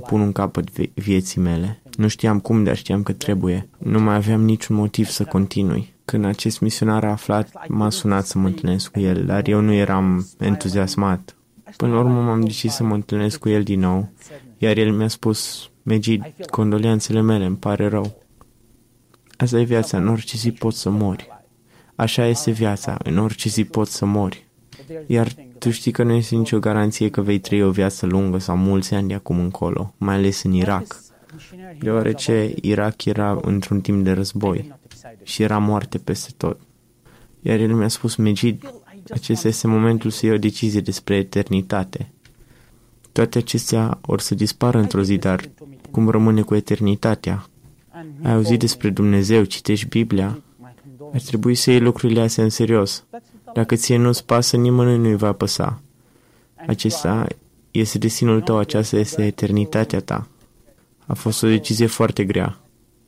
pun 0.06 0.20
un 0.20 0.32
capăt 0.32 0.68
vieții 0.94 1.40
mele. 1.40 1.82
Nu 1.96 2.08
știam 2.08 2.40
cum, 2.40 2.64
dar 2.64 2.76
știam 2.76 3.02
că 3.02 3.12
trebuie. 3.12 3.68
Nu 3.78 4.00
mai 4.00 4.14
aveam 4.14 4.44
niciun 4.44 4.76
motiv 4.76 5.06
să 5.06 5.24
continui. 5.24 5.93
Când 6.04 6.24
acest 6.24 6.60
misionar 6.60 7.04
a 7.04 7.10
aflat, 7.10 7.68
m-a 7.68 7.90
sunat 7.90 8.26
să 8.26 8.38
mă 8.38 8.46
întâlnesc 8.46 8.90
cu 8.90 9.00
el, 9.00 9.24
dar 9.24 9.48
eu 9.48 9.60
nu 9.60 9.72
eram 9.72 10.26
entuziasmat. 10.38 11.36
Până 11.76 11.94
la 11.94 12.00
urmă 12.00 12.20
m-am 12.20 12.40
decis 12.40 12.72
să 12.72 12.84
mă 12.84 12.94
întâlnesc 12.94 13.38
cu 13.38 13.48
el 13.48 13.62
din 13.62 13.80
nou, 13.80 14.12
iar 14.58 14.76
el 14.76 14.92
mi-a 14.92 15.08
spus, 15.08 15.70
Megid, 15.82 16.34
condoleanțele 16.50 17.20
mele, 17.20 17.44
îmi 17.44 17.56
pare 17.56 17.88
rău. 17.88 18.22
Asta 19.36 19.58
e 19.58 19.64
viața, 19.64 19.96
în 19.96 20.08
orice 20.08 20.36
zi 20.36 20.50
poți 20.50 20.80
să 20.80 20.90
mori. 20.90 21.28
Așa 21.94 22.26
este 22.26 22.50
viața, 22.50 22.96
în 23.02 23.18
orice 23.18 23.48
zi 23.48 23.64
poți 23.64 23.94
să 23.94 24.04
mori. 24.04 24.48
Iar 25.06 25.28
tu 25.58 25.70
știi 25.70 25.92
că 25.92 26.02
nu 26.02 26.12
este 26.12 26.34
nicio 26.34 26.58
garanție 26.58 27.10
că 27.10 27.20
vei 27.20 27.38
trăi 27.38 27.62
o 27.62 27.70
viață 27.70 28.06
lungă 28.06 28.38
sau 28.38 28.56
mulți 28.56 28.94
ani 28.94 29.08
de 29.08 29.14
acum 29.14 29.38
încolo, 29.38 29.94
mai 29.96 30.14
ales 30.14 30.42
în 30.42 30.52
Irak, 30.52 31.00
deoarece 31.78 32.54
Irak 32.60 33.04
era 33.04 33.38
într-un 33.42 33.80
timp 33.80 34.04
de 34.04 34.12
război 34.12 34.74
și 35.22 35.42
era 35.42 35.58
moarte 35.58 35.98
peste 35.98 36.30
tot. 36.36 36.60
Iar 37.40 37.58
el 37.58 37.74
mi-a 37.74 37.88
spus, 37.88 38.14
Megid, 38.14 38.74
acesta 39.10 39.48
este 39.48 39.66
momentul 39.66 40.10
să 40.10 40.26
iei 40.26 40.34
o 40.34 40.38
decizie 40.38 40.80
despre 40.80 41.16
eternitate. 41.16 42.10
Toate 43.12 43.38
acestea 43.38 43.98
or 44.06 44.20
să 44.20 44.34
dispară 44.34 44.78
într-o 44.78 45.02
zi, 45.02 45.16
dar 45.16 45.40
cum 45.90 46.08
rămâne 46.08 46.42
cu 46.42 46.54
eternitatea? 46.54 47.46
Ai 48.22 48.32
auzit 48.32 48.58
despre 48.58 48.90
Dumnezeu, 48.90 49.44
citești 49.44 49.88
Biblia? 49.88 50.42
Ar 51.12 51.20
trebui 51.20 51.54
să 51.54 51.70
iei 51.70 51.80
lucrurile 51.80 52.20
astea 52.20 52.44
în 52.44 52.50
serios. 52.50 53.04
Dacă 53.54 53.74
ție 53.74 53.96
nu-ți 53.96 54.24
pasă, 54.24 54.56
nimănui 54.56 54.98
nu-i 54.98 55.16
va 55.16 55.32
păsa. 55.32 55.82
Acesta 56.66 57.26
este 57.70 57.98
destinul 57.98 58.40
tău, 58.40 58.58
aceasta 58.58 58.96
este 58.96 59.26
eternitatea 59.26 60.00
ta. 60.00 60.28
A 61.06 61.14
fost 61.14 61.42
o 61.42 61.48
decizie 61.48 61.86
foarte 61.86 62.24
grea. 62.24 62.58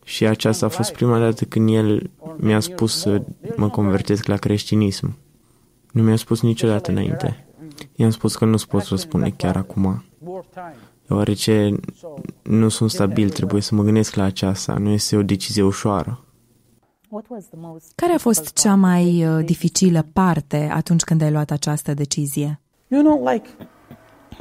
Și 0.05 0.27
aceasta 0.27 0.67
a 0.67 0.69
fost 0.69 0.93
prima 0.93 1.19
dată 1.19 1.45
când 1.45 1.69
el 1.75 2.11
mi-a 2.37 2.61
spus 2.61 2.99
să 2.99 3.23
mă 3.57 3.69
convertesc 3.69 4.27
la 4.27 4.37
creștinism. 4.37 5.17
Nu 5.93 6.03
mi-a 6.03 6.17
spus 6.17 6.43
niciodată 6.43 6.91
înainte. 6.91 7.47
I-am 7.95 8.11
spus 8.11 8.37
că 8.37 8.45
nu-ți 8.45 8.69
pot 8.69 8.83
răspunde 8.83 9.31
chiar 9.31 9.57
acum. 9.57 10.05
Deoarece 11.07 11.75
nu 12.43 12.69
sunt 12.69 12.91
stabil, 12.91 13.31
trebuie 13.31 13.63
să 13.63 13.75
mă 13.75 13.83
gândesc 13.83 14.15
la 14.15 14.25
aceasta. 14.25 14.75
Nu 14.79 14.91
este 14.91 15.17
o 15.17 15.23
decizie 15.23 15.63
ușoară. 15.63 16.25
Care 17.95 18.13
a 18.13 18.19
fost 18.19 18.53
cea 18.53 18.75
mai 18.75 19.27
uh, 19.27 19.45
dificilă 19.45 20.07
parte 20.13 20.71
atunci 20.73 21.03
când 21.03 21.23
ai 21.23 21.31
luat 21.31 21.51
această 21.51 21.95
decizie? 21.95 22.61
You 22.89 23.03
know, 23.03 23.33
like 23.33 23.49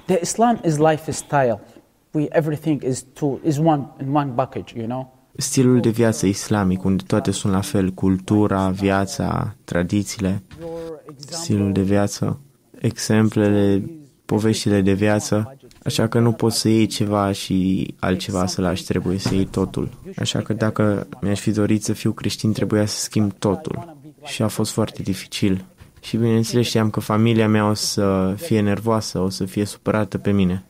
the 0.05 0.19
Islam 0.21 0.61
is 0.65 0.77
lifestyle. 0.77 1.61
We 2.15 2.27
everything 2.29 2.83
is 2.83 3.05
two 3.13 3.39
is 3.43 3.57
one 3.57 3.87
in 4.01 4.15
one 4.15 4.31
package, 4.35 4.77
you 4.77 4.87
know. 4.87 5.13
Stilul 5.37 5.79
de 5.79 5.89
viață 5.89 6.25
islamic, 6.25 6.83
unde 6.83 7.03
toate 7.07 7.31
sunt 7.31 7.53
la 7.53 7.61
fel, 7.61 7.89
cultura, 7.89 8.69
viața, 8.69 9.55
tradițiile, 9.63 10.43
stilul 11.17 11.71
de 11.71 11.81
viață, 11.81 12.39
exemplele, 12.79 13.83
poveștile 14.25 14.81
de 14.81 14.93
viață, 14.93 15.57
Așa 15.85 16.07
că 16.07 16.19
nu 16.19 16.31
poți 16.31 16.59
să 16.59 16.69
iei 16.69 16.85
ceva 16.85 17.31
și 17.31 17.93
altceva 17.99 18.45
să 18.45 18.61
lași, 18.61 18.83
trebuie 18.83 19.17
să 19.17 19.33
iei 19.33 19.45
totul. 19.45 19.89
Așa 20.17 20.39
că 20.39 20.53
dacă 20.53 21.07
mi-aș 21.21 21.39
fi 21.39 21.51
dorit 21.51 21.83
să 21.83 21.93
fiu 21.93 22.11
creștin, 22.11 22.51
trebuia 22.53 22.85
să 22.85 22.99
schimb 22.99 23.33
totul. 23.33 23.97
Și 24.23 24.41
a 24.41 24.47
fost 24.47 24.71
foarte 24.71 25.01
dificil. 25.01 25.65
Și 26.01 26.17
bineînțeles 26.17 26.65
știam 26.65 26.89
că 26.89 26.99
familia 26.99 27.47
mea 27.47 27.69
o 27.69 27.73
să 27.73 28.33
fie 28.37 28.61
nervoasă, 28.61 29.19
o 29.19 29.29
să 29.29 29.45
fie 29.45 29.65
supărată 29.65 30.17
pe 30.17 30.31
mine. 30.31 30.65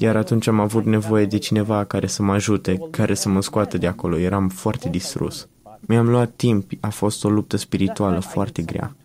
Iar 0.00 0.16
atunci 0.16 0.46
am 0.46 0.60
avut 0.60 0.84
nevoie 0.84 1.26
de 1.26 1.38
cineva 1.38 1.84
care 1.84 2.06
să 2.06 2.22
mă 2.22 2.32
ajute, 2.32 2.78
care 2.90 3.14
să 3.14 3.28
mă 3.28 3.42
scoată 3.42 3.78
de 3.78 3.86
acolo. 3.86 4.18
Eram 4.18 4.48
foarte 4.48 4.88
distrus. 4.88 5.48
Mi-am 5.80 6.08
luat 6.08 6.32
timp, 6.36 6.70
a 6.80 6.88
fost 6.88 7.24
o 7.24 7.30
luptă 7.30 7.56
spirituală 7.56 8.20
foarte 8.20 8.62
grea. 8.62 8.96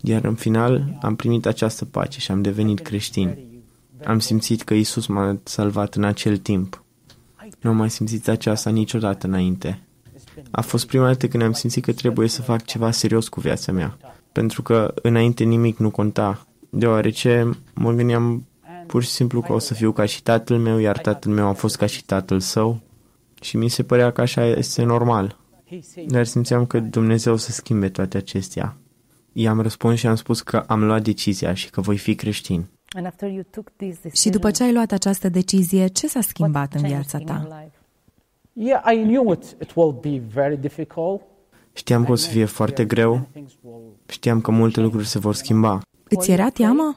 Iar 0.00 0.24
în 0.24 0.34
final 0.34 0.98
am 1.02 1.16
primit 1.16 1.46
această 1.46 1.84
pace 1.84 2.20
și 2.20 2.30
am 2.30 2.42
devenit 2.42 2.80
creștin. 2.80 3.38
Am 4.04 4.18
simțit 4.18 4.62
că 4.62 4.74
Isus 4.74 5.06
m-a 5.06 5.38
salvat 5.42 5.94
în 5.94 6.04
acel 6.04 6.36
timp. 6.36 6.82
Nu 7.60 7.70
am 7.70 7.76
mai 7.76 7.90
simțit 7.90 8.28
aceasta 8.28 8.70
niciodată 8.70 9.26
înainte. 9.26 9.82
A 10.50 10.60
fost 10.60 10.86
prima 10.86 11.06
dată 11.06 11.28
când 11.28 11.42
am 11.42 11.52
simțit 11.52 11.84
că 11.84 11.92
trebuie 11.92 12.28
să 12.28 12.42
fac 12.42 12.64
ceva 12.64 12.90
serios 12.90 13.28
cu 13.28 13.40
viața 13.40 13.72
mea, 13.72 13.96
pentru 14.32 14.62
că 14.62 14.94
înainte 15.02 15.44
nimic 15.44 15.78
nu 15.78 15.90
conta, 15.90 16.46
deoarece 16.70 17.50
mă 17.74 17.92
gândeam 17.92 18.46
pur 18.88 19.02
și 19.02 19.08
simplu 19.08 19.40
că 19.40 19.52
o 19.52 19.58
să 19.58 19.74
fiu 19.74 19.92
ca 19.92 20.04
și 20.04 20.22
tatăl 20.22 20.58
meu, 20.58 20.78
iar 20.78 20.98
tatăl 20.98 21.32
meu 21.32 21.46
a 21.46 21.52
fost 21.52 21.76
ca 21.76 21.86
și 21.86 22.04
tatăl 22.04 22.40
său 22.40 22.80
și 23.40 23.56
mi 23.56 23.68
se 23.68 23.82
părea 23.82 24.12
că 24.12 24.20
așa 24.20 24.44
este 24.46 24.82
normal. 24.82 25.36
Dar 26.06 26.24
simțeam 26.24 26.66
că 26.66 26.80
Dumnezeu 26.80 27.32
o 27.32 27.36
să 27.36 27.52
schimbe 27.52 27.88
toate 27.88 28.16
acestea. 28.16 28.76
I-am 29.32 29.60
răspuns 29.60 29.98
și 29.98 30.06
am 30.06 30.14
spus 30.14 30.40
că 30.40 30.64
am 30.66 30.84
luat 30.84 31.02
decizia 31.02 31.54
și 31.54 31.70
că 31.70 31.80
voi 31.80 31.96
fi 31.96 32.14
creștin. 32.14 32.66
Și 34.12 34.30
după 34.30 34.50
ce 34.50 34.62
ai 34.62 34.72
luat 34.72 34.92
această 34.92 35.28
decizie, 35.28 35.86
ce 35.86 36.06
s-a 36.06 36.20
schimbat 36.20 36.74
în 36.74 36.82
viața 36.82 37.18
ta? 37.18 37.68
Știam 41.72 42.04
că 42.04 42.10
o 42.10 42.14
să 42.14 42.28
fie 42.28 42.44
foarte 42.44 42.84
greu. 42.84 43.28
Știam 44.06 44.40
că 44.40 44.50
multe 44.50 44.80
lucruri 44.80 45.06
se 45.06 45.18
vor 45.18 45.34
schimba. 45.34 45.80
Îți 46.08 46.30
era 46.30 46.50
teamă? 46.50 46.96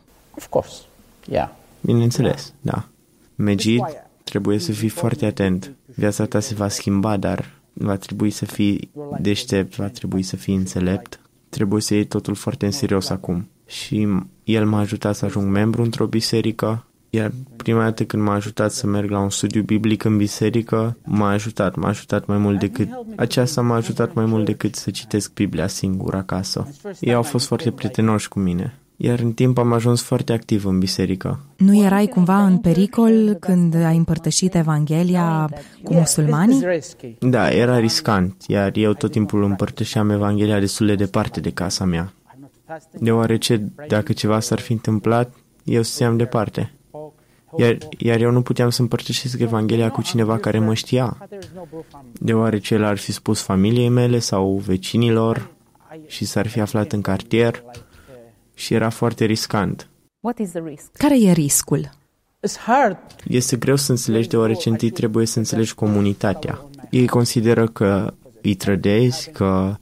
Bineînțeles, 1.81 2.53
da. 2.61 2.87
Megid, 3.35 3.83
trebuie 4.23 4.57
să 4.59 4.71
fii 4.71 4.89
foarte 4.89 5.25
atent. 5.25 5.75
Viața 5.95 6.25
ta 6.25 6.39
se 6.39 6.53
va 6.53 6.67
schimba, 6.67 7.17
dar 7.17 7.45
va 7.73 7.95
trebui 7.95 8.29
să 8.29 8.45
fii 8.45 8.91
deștept, 9.19 9.75
va 9.75 9.87
trebui 9.87 10.21
să 10.21 10.35
fii 10.35 10.55
înțelept. 10.55 11.19
Trebuie 11.49 11.81
să 11.81 11.93
iei 11.93 12.05
totul 12.05 12.35
foarte 12.35 12.65
în 12.65 12.71
serios 12.71 13.09
acum 13.09 13.47
și 13.71 14.07
el 14.43 14.65
m-a 14.65 14.79
ajutat 14.79 15.15
să 15.15 15.25
ajung 15.25 15.51
membru 15.51 15.81
într-o 15.81 16.05
biserică, 16.05 16.85
iar 17.09 17.31
prima 17.55 17.83
dată 17.83 18.05
când 18.05 18.23
m-a 18.23 18.33
ajutat 18.33 18.71
să 18.71 18.87
merg 18.87 19.09
la 19.09 19.19
un 19.19 19.29
studiu 19.29 19.61
biblic 19.61 20.03
în 20.03 20.17
biserică, 20.17 20.97
m-a 21.03 21.29
ajutat, 21.29 21.75
m-a 21.75 21.87
ajutat 21.87 22.25
mai 22.25 22.37
mult 22.37 22.59
decât, 22.59 22.87
aceasta 23.15 23.61
m-a 23.61 23.75
ajutat 23.75 24.13
mai 24.13 24.25
mult 24.25 24.45
decât 24.45 24.75
să 24.75 24.91
citesc 24.91 25.33
Biblia 25.33 25.67
singur 25.67 26.15
acasă. 26.15 26.67
Ei 26.99 27.13
au 27.13 27.23
fost 27.23 27.45
foarte 27.45 27.71
prietenoși 27.71 28.27
cu 28.27 28.39
mine. 28.39 28.79
Iar 29.03 29.19
în 29.19 29.31
timp 29.31 29.57
am 29.57 29.73
ajuns 29.73 30.01
foarte 30.01 30.33
activ 30.33 30.65
în 30.65 30.79
biserică. 30.79 31.39
Nu 31.57 31.83
erai 31.83 32.07
cumva 32.07 32.45
în 32.45 32.57
pericol 32.57 33.33
când 33.39 33.75
ai 33.75 33.97
împărtășit 33.97 34.55
Evanghelia 34.55 35.49
cu 35.83 35.93
musulmanii? 35.93 36.65
Da, 37.19 37.51
era 37.51 37.79
riscant, 37.79 38.35
iar 38.47 38.71
eu 38.75 38.93
tot 38.93 39.11
timpul 39.11 39.43
împărtășeam 39.43 40.09
Evanghelia 40.09 40.59
destul 40.59 40.87
de 40.87 40.95
departe 40.95 41.39
de 41.39 41.51
casa 41.51 41.85
mea 41.85 42.13
deoarece 42.99 43.71
dacă 43.87 44.13
ceva 44.13 44.39
s-ar 44.39 44.59
fi 44.59 44.71
întâmplat, 44.71 45.33
eu 45.63 45.81
stăteam 45.81 46.17
departe. 46.17 46.73
Iar, 47.57 47.77
iar 47.97 48.21
eu 48.21 48.31
nu 48.31 48.41
puteam 48.41 48.69
să 48.69 48.81
împărtășesc 48.81 49.39
Evanghelia 49.39 49.89
cu 49.89 50.01
cineva 50.01 50.37
care 50.37 50.59
mă 50.59 50.73
știa, 50.73 51.17
deoarece 52.13 52.73
el 52.73 52.83
ar 52.83 52.97
fi 52.97 53.11
spus 53.11 53.41
familiei 53.41 53.89
mele 53.89 54.19
sau 54.19 54.61
vecinilor 54.65 55.51
și 56.07 56.25
s-ar 56.25 56.47
fi 56.47 56.59
aflat 56.59 56.91
în 56.91 57.01
cartier 57.01 57.63
și 58.53 58.73
era 58.73 58.89
foarte 58.89 59.25
riscant. 59.25 59.87
Care 60.93 61.21
e 61.21 61.31
riscul? 61.31 61.89
Este 63.27 63.55
greu 63.55 63.75
să 63.75 63.91
înțelegi 63.91 64.27
deoarece 64.27 64.69
întâi 64.69 64.89
trebuie 64.89 65.25
să 65.25 65.37
înțelegi 65.37 65.73
comunitatea. 65.73 66.61
Ei 66.89 67.07
consideră 67.07 67.67
că 67.67 68.13
îi 68.41 68.53
trădezi, 68.53 69.31
că 69.31 69.75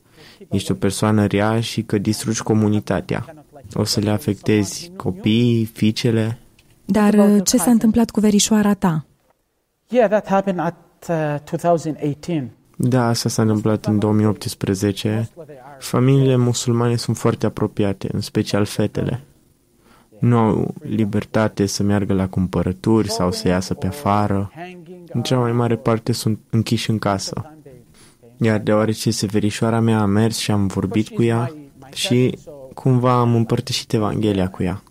ești 0.49 0.71
o 0.71 0.73
persoană 0.73 1.25
rea 1.25 1.61
și 1.61 1.81
că 1.81 1.97
distrugi 1.97 2.43
comunitatea. 2.43 3.33
O 3.73 3.83
să 3.83 3.99
le 3.99 4.09
afectezi 4.09 4.91
copiii, 4.95 5.65
fiicele. 5.65 6.37
Dar 6.85 7.13
uh, 7.13 7.41
ce 7.43 7.57
s-a 7.57 7.71
întâmplat 7.71 8.09
cu 8.09 8.19
verișoara 8.19 8.73
ta? 8.73 9.05
Yeah, 9.87 10.09
that 10.09 10.27
happened 10.27 10.59
at 10.59 10.75
uh, 11.09 11.61
2018. 11.61 12.51
Da, 12.81 13.07
asta 13.07 13.29
s-a 13.29 13.41
întâmplat 13.41 13.85
în 13.85 13.99
2018. 13.99 15.29
Familiile 15.79 16.35
musulmane 16.35 16.95
sunt 16.95 17.17
foarte 17.17 17.45
apropiate, 17.45 18.09
în 18.13 18.21
special 18.21 18.65
fetele. 18.65 19.23
Nu 20.19 20.37
au 20.37 20.73
libertate 20.81 21.65
să 21.65 21.83
meargă 21.83 22.13
la 22.13 22.27
cumpărături 22.27 23.09
sau 23.09 23.31
să 23.31 23.47
iasă 23.47 23.73
pe 23.73 23.87
afară. 23.87 24.51
În 25.07 25.21
cea 25.21 25.37
mai 25.37 25.51
mare 25.51 25.75
parte 25.75 26.11
sunt 26.11 26.39
închiși 26.49 26.89
în 26.89 26.99
casă. 26.99 27.55
Iar 28.37 28.59
deoarece 28.59 29.11
severișoara 29.11 29.79
mea 29.79 29.99
a 29.99 30.05
mers 30.05 30.37
și 30.37 30.51
am 30.51 30.67
vorbit 30.67 31.09
cu 31.09 31.23
ea 31.23 31.53
și 31.93 32.37
cumva 32.73 33.19
am 33.19 33.35
împărtășit 33.35 33.93
Evanghelia 33.93 34.49
cu 34.49 34.63
ea. 34.63 34.83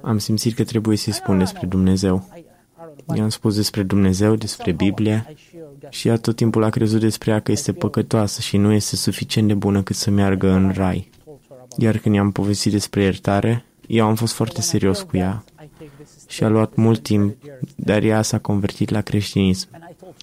Am 0.00 0.18
simțit 0.18 0.54
că 0.54 0.64
trebuie 0.64 0.96
să-i 0.96 1.12
spun 1.12 1.38
despre 1.38 1.66
Dumnezeu. 1.66 2.28
I-am 3.14 3.28
spus 3.28 3.54
despre 3.54 3.82
Dumnezeu, 3.82 4.34
despre 4.34 4.72
Biblie, 4.72 5.34
Și 5.88 6.08
ea 6.08 6.16
tot 6.16 6.36
timpul 6.36 6.64
a 6.64 6.70
crezut 6.70 7.00
despre 7.00 7.30
ea 7.30 7.40
că 7.40 7.52
este 7.52 7.72
păcătoasă 7.72 8.40
și 8.40 8.56
nu 8.56 8.72
este 8.72 8.96
suficient 8.96 9.48
de 9.48 9.54
bună 9.54 9.82
cât 9.82 9.96
să 9.96 10.10
meargă 10.10 10.50
în 10.50 10.72
rai. 10.74 11.10
Iar 11.78 11.98
când 11.98 12.14
i-am 12.14 12.30
povestit 12.30 12.72
despre 12.72 13.02
iertare, 13.02 13.64
eu 13.86 14.06
am 14.06 14.14
fost 14.14 14.32
foarte 14.32 14.60
serios 14.60 15.02
cu 15.02 15.16
ea 15.16 15.44
și 16.28 16.44
a 16.44 16.48
luat 16.48 16.74
mult 16.74 17.02
timp, 17.02 17.36
dar 17.76 18.02
ea 18.02 18.22
s-a 18.22 18.38
convertit 18.38 18.90
la 18.90 19.00
creștinism. 19.00 19.68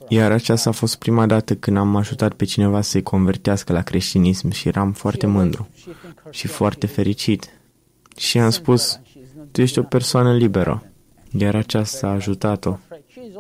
Iar 0.08 0.32
aceasta 0.32 0.70
a 0.70 0.74
fost 0.74 0.96
prima 0.96 1.26
dată 1.26 1.56
când 1.56 1.78
am 1.78 1.96
ajutat 1.96 2.34
pe 2.34 2.46
cineva 2.46 2.82
să-i 2.82 3.04
convertească 3.04 3.74
la 3.74 3.82
creștinism 3.82 4.50
și 4.50 4.68
eram 4.68 4.92
foarte 4.92 5.26
mândru 5.26 5.68
și 6.30 6.48
foarte 6.48 6.88
fericit. 6.88 7.50
Și 8.18 8.40
am 8.40 8.50
spus, 8.50 9.00
tu 9.52 9.62
ești 9.62 9.80
o 9.80 9.84
persoană 9.84 10.36
liberă. 10.36 10.84
Iar 11.38 11.56
aceasta 11.56 12.08
a 12.08 12.12
ajutat-o. 12.12 12.78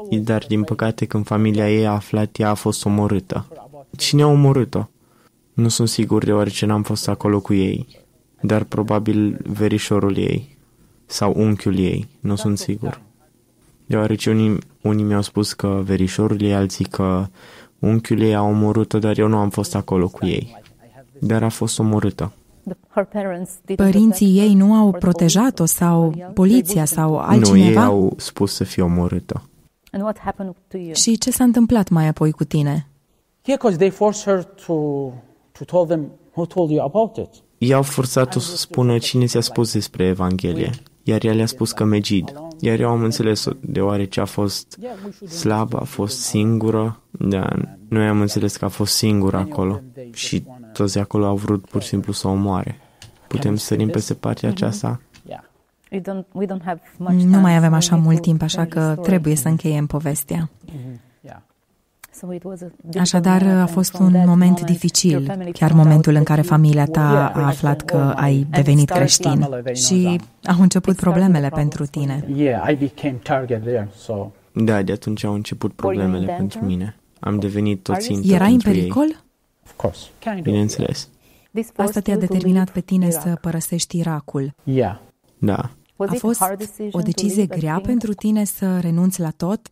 Dar, 0.09 0.45
din 0.47 0.63
păcate, 0.63 1.05
când 1.05 1.25
familia 1.25 1.71
ei 1.71 1.87
a 1.87 1.91
aflat, 1.91 2.37
ea 2.37 2.49
a 2.49 2.53
fost 2.53 2.85
omorâtă. 2.85 3.45
Cine 3.97 4.21
a 4.21 4.27
omorât-o? 4.27 4.89
Nu 5.53 5.67
sunt 5.67 5.89
sigur 5.89 6.23
deoarece 6.23 6.65
n-am 6.65 6.83
fost 6.83 7.07
acolo 7.07 7.39
cu 7.39 7.53
ei, 7.53 7.87
dar 8.41 8.63
probabil 8.63 9.37
verișorul 9.43 10.17
ei 10.17 10.57
sau 11.05 11.33
unchiul 11.35 11.77
ei, 11.77 12.07
nu 12.19 12.35
sunt 12.35 12.57
sigur. 12.57 13.01
Deoarece 13.85 14.29
unii, 14.29 14.57
unii 14.81 15.03
mi-au 15.03 15.21
spus 15.21 15.53
că 15.53 15.81
verișorul 15.85 16.41
ei, 16.41 16.53
alții 16.53 16.85
că 16.85 17.25
unchiul 17.79 18.21
ei 18.21 18.35
a 18.35 18.41
omorât-o, 18.41 18.99
dar 18.99 19.17
eu 19.17 19.27
nu 19.27 19.37
am 19.37 19.49
fost 19.49 19.75
acolo 19.75 20.07
cu 20.07 20.25
ei. 20.25 20.57
Dar 21.19 21.43
a 21.43 21.49
fost 21.49 21.79
omorâtă. 21.79 22.33
Părinții 23.75 24.39
ei 24.39 24.53
nu 24.53 24.73
au 24.73 24.91
protejat-o 24.91 25.65
sau 25.65 26.31
poliția 26.33 26.85
sau 26.85 27.17
altcineva? 27.17 27.65
Nu, 27.65 27.69
ei 27.69 27.77
au 27.77 28.13
spus 28.17 28.53
să 28.53 28.63
fie 28.63 28.83
omorâtă. 28.83 29.43
Și 30.93 31.17
ce 31.17 31.31
s-a 31.31 31.43
întâmplat 31.43 31.89
mai 31.89 32.07
apoi 32.07 32.31
cu 32.31 32.43
tine? 32.43 32.87
Yeah, 33.43 33.59
because 33.59 33.77
they 33.77 33.89
forced 33.89 34.23
her 34.23 34.43
to 34.43 34.73
to 35.51 35.63
tell 35.65 35.85
them 35.85 36.11
who 36.33 36.45
told 36.45 36.69
you 36.69 36.83
about 36.83 37.17
it. 37.17 37.43
I-au 37.57 37.81
forțat-o 37.81 38.39
să 38.39 38.57
spună 38.57 38.97
cine 38.97 39.25
ți-a 39.25 39.41
spus 39.41 39.73
despre 39.73 40.05
Evanghelie, 40.05 40.69
iar 41.03 41.23
ea 41.23 41.33
le-a 41.33 41.45
spus 41.45 41.71
că 41.71 41.83
Megid. 41.83 42.33
Iar 42.59 42.79
eu 42.79 42.89
am 42.89 43.03
înțeles 43.03 43.47
deoarece 43.61 44.19
a 44.19 44.25
fost 44.25 44.79
slabă, 45.27 45.79
a 45.79 45.83
fost 45.83 46.19
singură, 46.19 47.01
da, 47.11 47.47
noi 47.87 48.07
am 48.07 48.21
înțeles 48.21 48.57
că 48.57 48.65
a 48.65 48.67
fost 48.67 48.95
singură 48.95 49.37
acolo 49.37 49.81
și 50.13 50.43
toți 50.73 50.99
acolo 50.99 51.25
au 51.25 51.35
vrut 51.35 51.65
pur 51.65 51.81
și 51.81 51.87
simplu 51.87 52.13
să 52.13 52.27
o 52.27 52.31
omoare. 52.31 52.79
Putem 53.27 53.55
sărim 53.55 53.89
peste 53.89 54.13
partea 54.13 54.49
aceasta? 54.49 55.01
Nu 57.07 57.39
mai 57.39 57.55
avem 57.55 57.73
așa 57.73 57.95
mult 57.95 58.21
timp, 58.21 58.41
așa 58.41 58.65
că 58.65 58.97
trebuie 59.01 59.35
să 59.35 59.47
încheiem 59.47 59.85
povestea. 59.85 60.49
Așadar, 62.99 63.43
a 63.43 63.65
fost 63.65 63.93
un 63.99 64.23
moment 64.25 64.61
dificil, 64.61 65.31
chiar 65.53 65.71
momentul 65.71 66.15
în 66.15 66.23
care 66.23 66.41
familia 66.41 66.85
ta 66.85 67.31
a 67.35 67.45
aflat 67.45 67.81
că 67.81 68.13
ai 68.15 68.47
devenit 68.49 68.89
creștin 68.89 69.47
și 69.73 70.19
au 70.45 70.61
început 70.61 70.95
problemele 70.95 71.49
pentru 71.49 71.85
tine. 71.85 72.25
Da, 74.51 74.81
de 74.81 74.91
atunci 74.91 75.23
au 75.23 75.33
început 75.33 75.73
problemele 75.73 76.33
pentru 76.37 76.65
mine. 76.65 76.95
Am 77.19 77.39
devenit 77.39 77.83
tot 77.83 77.99
țintă 78.01 78.33
Era 78.33 78.45
în 78.45 78.59
pericol? 78.59 79.23
Bineînțeles. 80.41 81.09
Asta 81.75 81.99
te-a 81.99 82.17
determinat 82.17 82.69
pe 82.69 82.79
tine 82.79 83.09
să 83.09 83.37
părăsești 83.41 83.97
Irakul. 83.97 84.53
Da. 85.37 85.69
A 86.09 86.13
fost 86.13 86.43
o 86.91 86.99
decizie 86.99 87.45
grea 87.45 87.81
pentru 87.85 88.13
tine 88.13 88.43
să 88.43 88.79
renunți 88.79 89.19
la 89.19 89.29
tot? 89.29 89.67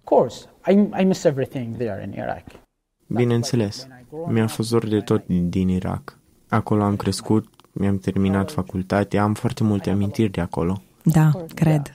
Bineînțeles. 3.07 3.87
Mi-a 4.27 4.47
fost 4.47 4.69
dor 4.69 4.87
de 4.87 4.99
tot 4.99 5.23
din 5.27 5.67
Irak. 5.67 6.17
Acolo 6.47 6.83
am 6.83 6.95
crescut, 6.95 7.47
mi-am 7.71 7.97
terminat 7.97 8.51
facultatea, 8.51 9.23
am 9.23 9.33
foarte 9.33 9.63
multe 9.63 9.89
amintiri 9.89 10.31
de 10.31 10.41
acolo. 10.41 10.81
Da, 11.03 11.31
cred. 11.55 11.91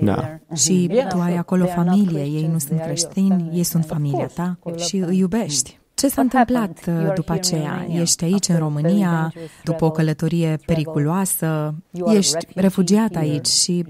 Da. 0.00 0.38
Și 0.54 1.04
tu 1.08 1.18
ai 1.20 1.36
acolo 1.36 1.64
familie, 1.66 2.22
ei 2.22 2.46
nu 2.52 2.58
sunt 2.58 2.80
creștini, 2.80 3.50
ei 3.52 3.62
sunt 3.62 3.84
familia 3.84 4.26
ta 4.26 4.58
și 4.76 4.96
îi 4.96 5.18
iubești. 5.18 5.77
Ce 5.98 6.08
s-a 6.08 6.20
întâmplat 6.20 6.78
uh, 6.88 7.12
după 7.14 7.32
aceea? 7.32 7.86
Ești 7.88 8.24
aici, 8.24 8.48
în 8.48 8.58
România, 8.58 9.32
după 9.64 9.84
o 9.84 9.90
călătorie 9.90 10.58
periculoasă, 10.66 11.74
ești 12.06 12.46
refugiat 12.54 13.16
aici 13.16 13.46
și... 13.46 13.84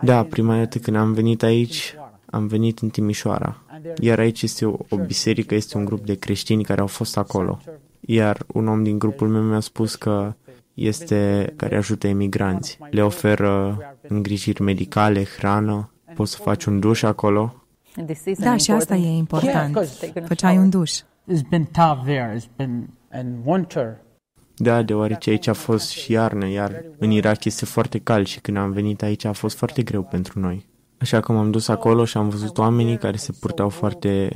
Da, 0.00 0.22
prima 0.22 0.56
dată 0.56 0.78
când 0.78 0.96
am 0.96 1.12
venit 1.12 1.42
aici, 1.42 1.94
am 2.26 2.46
venit 2.46 2.78
în 2.78 2.88
Timișoara. 2.88 3.62
Iar 4.00 4.18
aici 4.18 4.42
este 4.42 4.66
o, 4.66 4.76
o 4.88 4.96
biserică, 4.96 5.54
este 5.54 5.76
un 5.76 5.84
grup 5.84 6.04
de 6.04 6.14
creștini 6.14 6.64
care 6.64 6.80
au 6.80 6.86
fost 6.86 7.16
acolo. 7.16 7.58
Iar 8.00 8.44
un 8.46 8.68
om 8.68 8.82
din 8.82 8.98
grupul 8.98 9.28
meu 9.28 9.42
mi-a 9.42 9.60
spus 9.60 9.94
că 9.94 10.34
este 10.74 11.52
care 11.56 11.76
ajută 11.76 12.06
emigranți. 12.06 12.78
Le 12.90 13.02
oferă 13.02 13.78
îngrijiri 14.08 14.62
medicale, 14.62 15.24
hrană, 15.24 15.90
poți 16.14 16.32
să 16.32 16.38
faci 16.42 16.64
un 16.64 16.80
duș 16.80 17.02
acolo 17.02 17.62
da, 18.38 18.56
și 18.56 18.70
asta 18.70 18.94
e 18.94 19.16
important. 19.16 19.78
Făceai 20.26 20.56
un 20.56 20.70
duș. 20.70 20.98
Da, 24.56 24.82
deoarece 24.82 25.30
aici 25.30 25.46
a 25.46 25.52
fost 25.52 25.90
și 25.90 26.12
iarnă, 26.12 26.48
iar 26.48 26.84
în 26.98 27.10
Irak 27.10 27.44
este 27.44 27.64
foarte 27.64 27.98
cald 27.98 28.26
și 28.26 28.40
când 28.40 28.56
am 28.56 28.70
venit 28.70 29.02
aici 29.02 29.24
a 29.24 29.32
fost 29.32 29.56
foarte 29.56 29.82
greu 29.82 30.02
pentru 30.02 30.40
noi. 30.40 30.66
Așa 30.98 31.20
că 31.20 31.32
m-am 31.32 31.50
dus 31.50 31.68
acolo 31.68 32.04
și 32.04 32.16
am 32.16 32.28
văzut 32.28 32.58
oamenii 32.58 32.98
care 32.98 33.16
se 33.16 33.32
purtau 33.40 33.68
foarte 33.68 34.30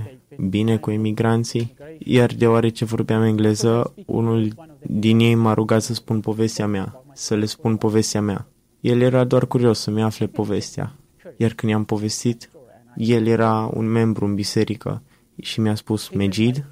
bine 0.48 0.76
cu 0.76 0.90
emigranții, 0.90 1.76
iar 1.98 2.34
deoarece 2.34 2.84
vorbeam 2.84 3.22
engleză, 3.22 3.94
unul 4.06 4.52
din 4.86 5.18
ei 5.18 5.34
m-a 5.34 5.54
rugat 5.54 5.82
să 5.82 5.94
spun 5.94 6.20
povestea 6.20 6.66
mea, 6.66 7.04
să 7.12 7.34
le 7.34 7.44
spun 7.44 7.76
povestea 7.76 8.20
mea. 8.20 8.46
El 8.80 9.00
era 9.00 9.24
doar 9.24 9.46
curios 9.46 9.80
să-mi 9.80 10.02
afle 10.02 10.26
povestea, 10.26 10.92
iar 11.36 11.52
când 11.52 11.72
i-am 11.72 11.84
povestit, 11.84 12.50
el 12.96 13.26
era 13.26 13.70
un 13.74 13.86
membru 13.86 14.24
în 14.24 14.34
biserică 14.34 15.02
și 15.40 15.60
mi-a 15.60 15.74
spus, 15.74 16.08
Megid, 16.08 16.68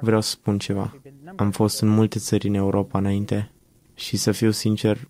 vreau 0.00 0.20
să 0.20 0.30
spun 0.30 0.58
ceva. 0.58 0.96
Am 1.36 1.50
fost 1.50 1.80
în 1.80 1.88
multe 1.88 2.18
țări 2.18 2.48
în 2.48 2.54
Europa 2.54 2.98
înainte 2.98 3.50
și 3.94 4.16
să 4.16 4.32
fiu 4.32 4.50
sincer, 4.50 5.08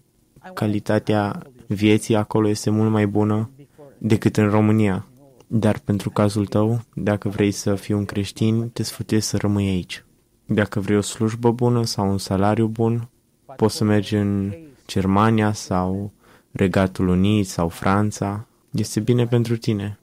calitatea 0.55 1.43
vieții 1.67 2.17
acolo 2.17 2.49
este 2.49 2.71
mult 2.71 2.91
mai 2.91 3.07
bună 3.07 3.51
decât 3.99 4.37
în 4.37 4.49
România. 4.49 5.07
Dar 5.47 5.79
pentru 5.79 6.11
cazul 6.11 6.47
tău, 6.47 6.81
dacă 6.95 7.29
vrei 7.29 7.51
să 7.51 7.75
fii 7.75 7.95
un 7.95 8.05
creștin, 8.05 8.69
te 8.69 8.83
sfătuiesc 8.83 9.29
să 9.29 9.37
rămâi 9.37 9.69
aici. 9.69 10.05
Dacă 10.47 10.81
vrei 10.81 10.97
o 10.97 11.01
slujbă 11.01 11.53
bună 11.53 11.85
sau 11.85 12.11
un 12.11 12.19
salariu 12.19 12.67
bun, 12.67 13.09
poți 13.57 13.77
să 13.77 13.85
mergi 13.85 14.15
în 14.15 14.55
Germania 14.87 15.53
sau 15.53 16.13
Regatul 16.51 17.09
Unit 17.09 17.47
sau 17.47 17.69
Franța. 17.69 18.47
Este 18.71 19.01
bine 19.01 19.27
pentru 19.27 19.57
tine 19.57 19.99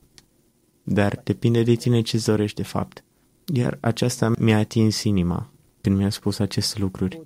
dar 0.92 1.22
depinde 1.24 1.64
de 1.64 1.74
tine 1.74 2.02
ce 2.02 2.22
dorești 2.26 2.56
de 2.56 2.68
fapt. 2.68 3.04
Iar 3.54 3.78
aceasta 3.80 4.32
mi-a 4.40 4.58
atins 4.58 5.04
inima 5.04 5.50
când 5.82 5.98
mi-a 5.98 6.10
spus 6.10 6.40
aceste 6.40 6.80
lucruri 6.80 7.22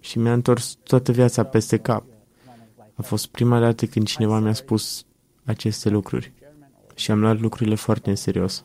și 0.00 0.18
mi-a 0.18 0.32
întors 0.32 0.78
toată 0.82 1.12
viața 1.12 1.42
peste 1.42 1.76
cap. 1.76 2.04
A 2.94 3.02
fost 3.02 3.26
prima 3.26 3.60
dată 3.60 3.86
când 3.86 4.06
cineva 4.06 4.38
mi-a 4.38 4.52
spus 4.52 5.04
aceste 5.44 5.88
lucruri 5.88 6.32
și 6.94 7.10
am 7.10 7.20
luat 7.20 7.40
lucrurile 7.40 7.74
foarte 7.74 8.10
în 8.10 8.16
serios. 8.16 8.64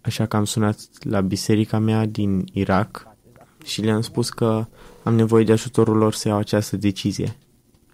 Așa 0.00 0.26
că 0.26 0.36
am 0.36 0.44
sunat 0.44 0.78
la 1.00 1.20
biserica 1.20 1.78
mea 1.78 2.06
din 2.06 2.44
Irak 2.52 3.08
și 3.64 3.82
le-am 3.82 4.00
spus 4.00 4.30
că 4.30 4.66
am 5.02 5.14
nevoie 5.14 5.44
de 5.44 5.52
ajutorul 5.52 5.96
lor 5.96 6.14
să 6.14 6.28
iau 6.28 6.38
această 6.38 6.76
decizie, 6.76 7.36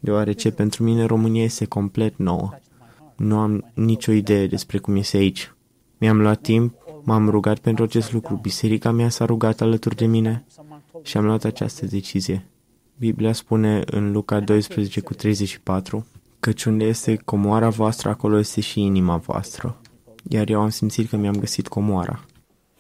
deoarece 0.00 0.50
pentru 0.50 0.82
mine 0.82 1.04
România 1.04 1.42
este 1.42 1.64
complet 1.64 2.16
nouă. 2.16 2.50
Nu 3.16 3.38
am 3.38 3.70
nicio 3.74 4.12
idee 4.12 4.46
despre 4.46 4.78
cum 4.78 4.96
este 4.96 5.16
aici. 5.16 5.52
Mi-am 6.00 6.20
luat 6.20 6.40
timp, 6.40 6.74
m-am 7.02 7.28
rugat 7.28 7.58
pentru 7.58 7.84
acest 7.84 8.12
lucru, 8.12 8.34
biserica 8.34 8.90
mea 8.90 9.08
s-a 9.08 9.24
rugat 9.24 9.60
alături 9.60 9.96
de 9.96 10.06
mine 10.06 10.44
și 11.02 11.16
am 11.16 11.24
luat 11.24 11.44
această 11.44 11.86
decizie. 11.86 12.46
Biblia 12.98 13.32
spune 13.32 13.82
în 13.86 14.12
Luca 14.12 14.40
12 14.40 15.00
cu 15.00 15.14
34 15.14 16.06
căci 16.40 16.64
unde 16.64 16.84
este 16.84 17.16
comoara 17.24 17.68
voastră, 17.68 18.08
acolo 18.08 18.38
este 18.38 18.60
și 18.60 18.80
inima 18.80 19.16
voastră. 19.16 19.76
Iar 20.28 20.48
eu 20.48 20.60
am 20.60 20.68
simțit 20.68 21.08
că 21.08 21.16
mi-am 21.16 21.36
găsit 21.36 21.68
comoara. 21.68 22.24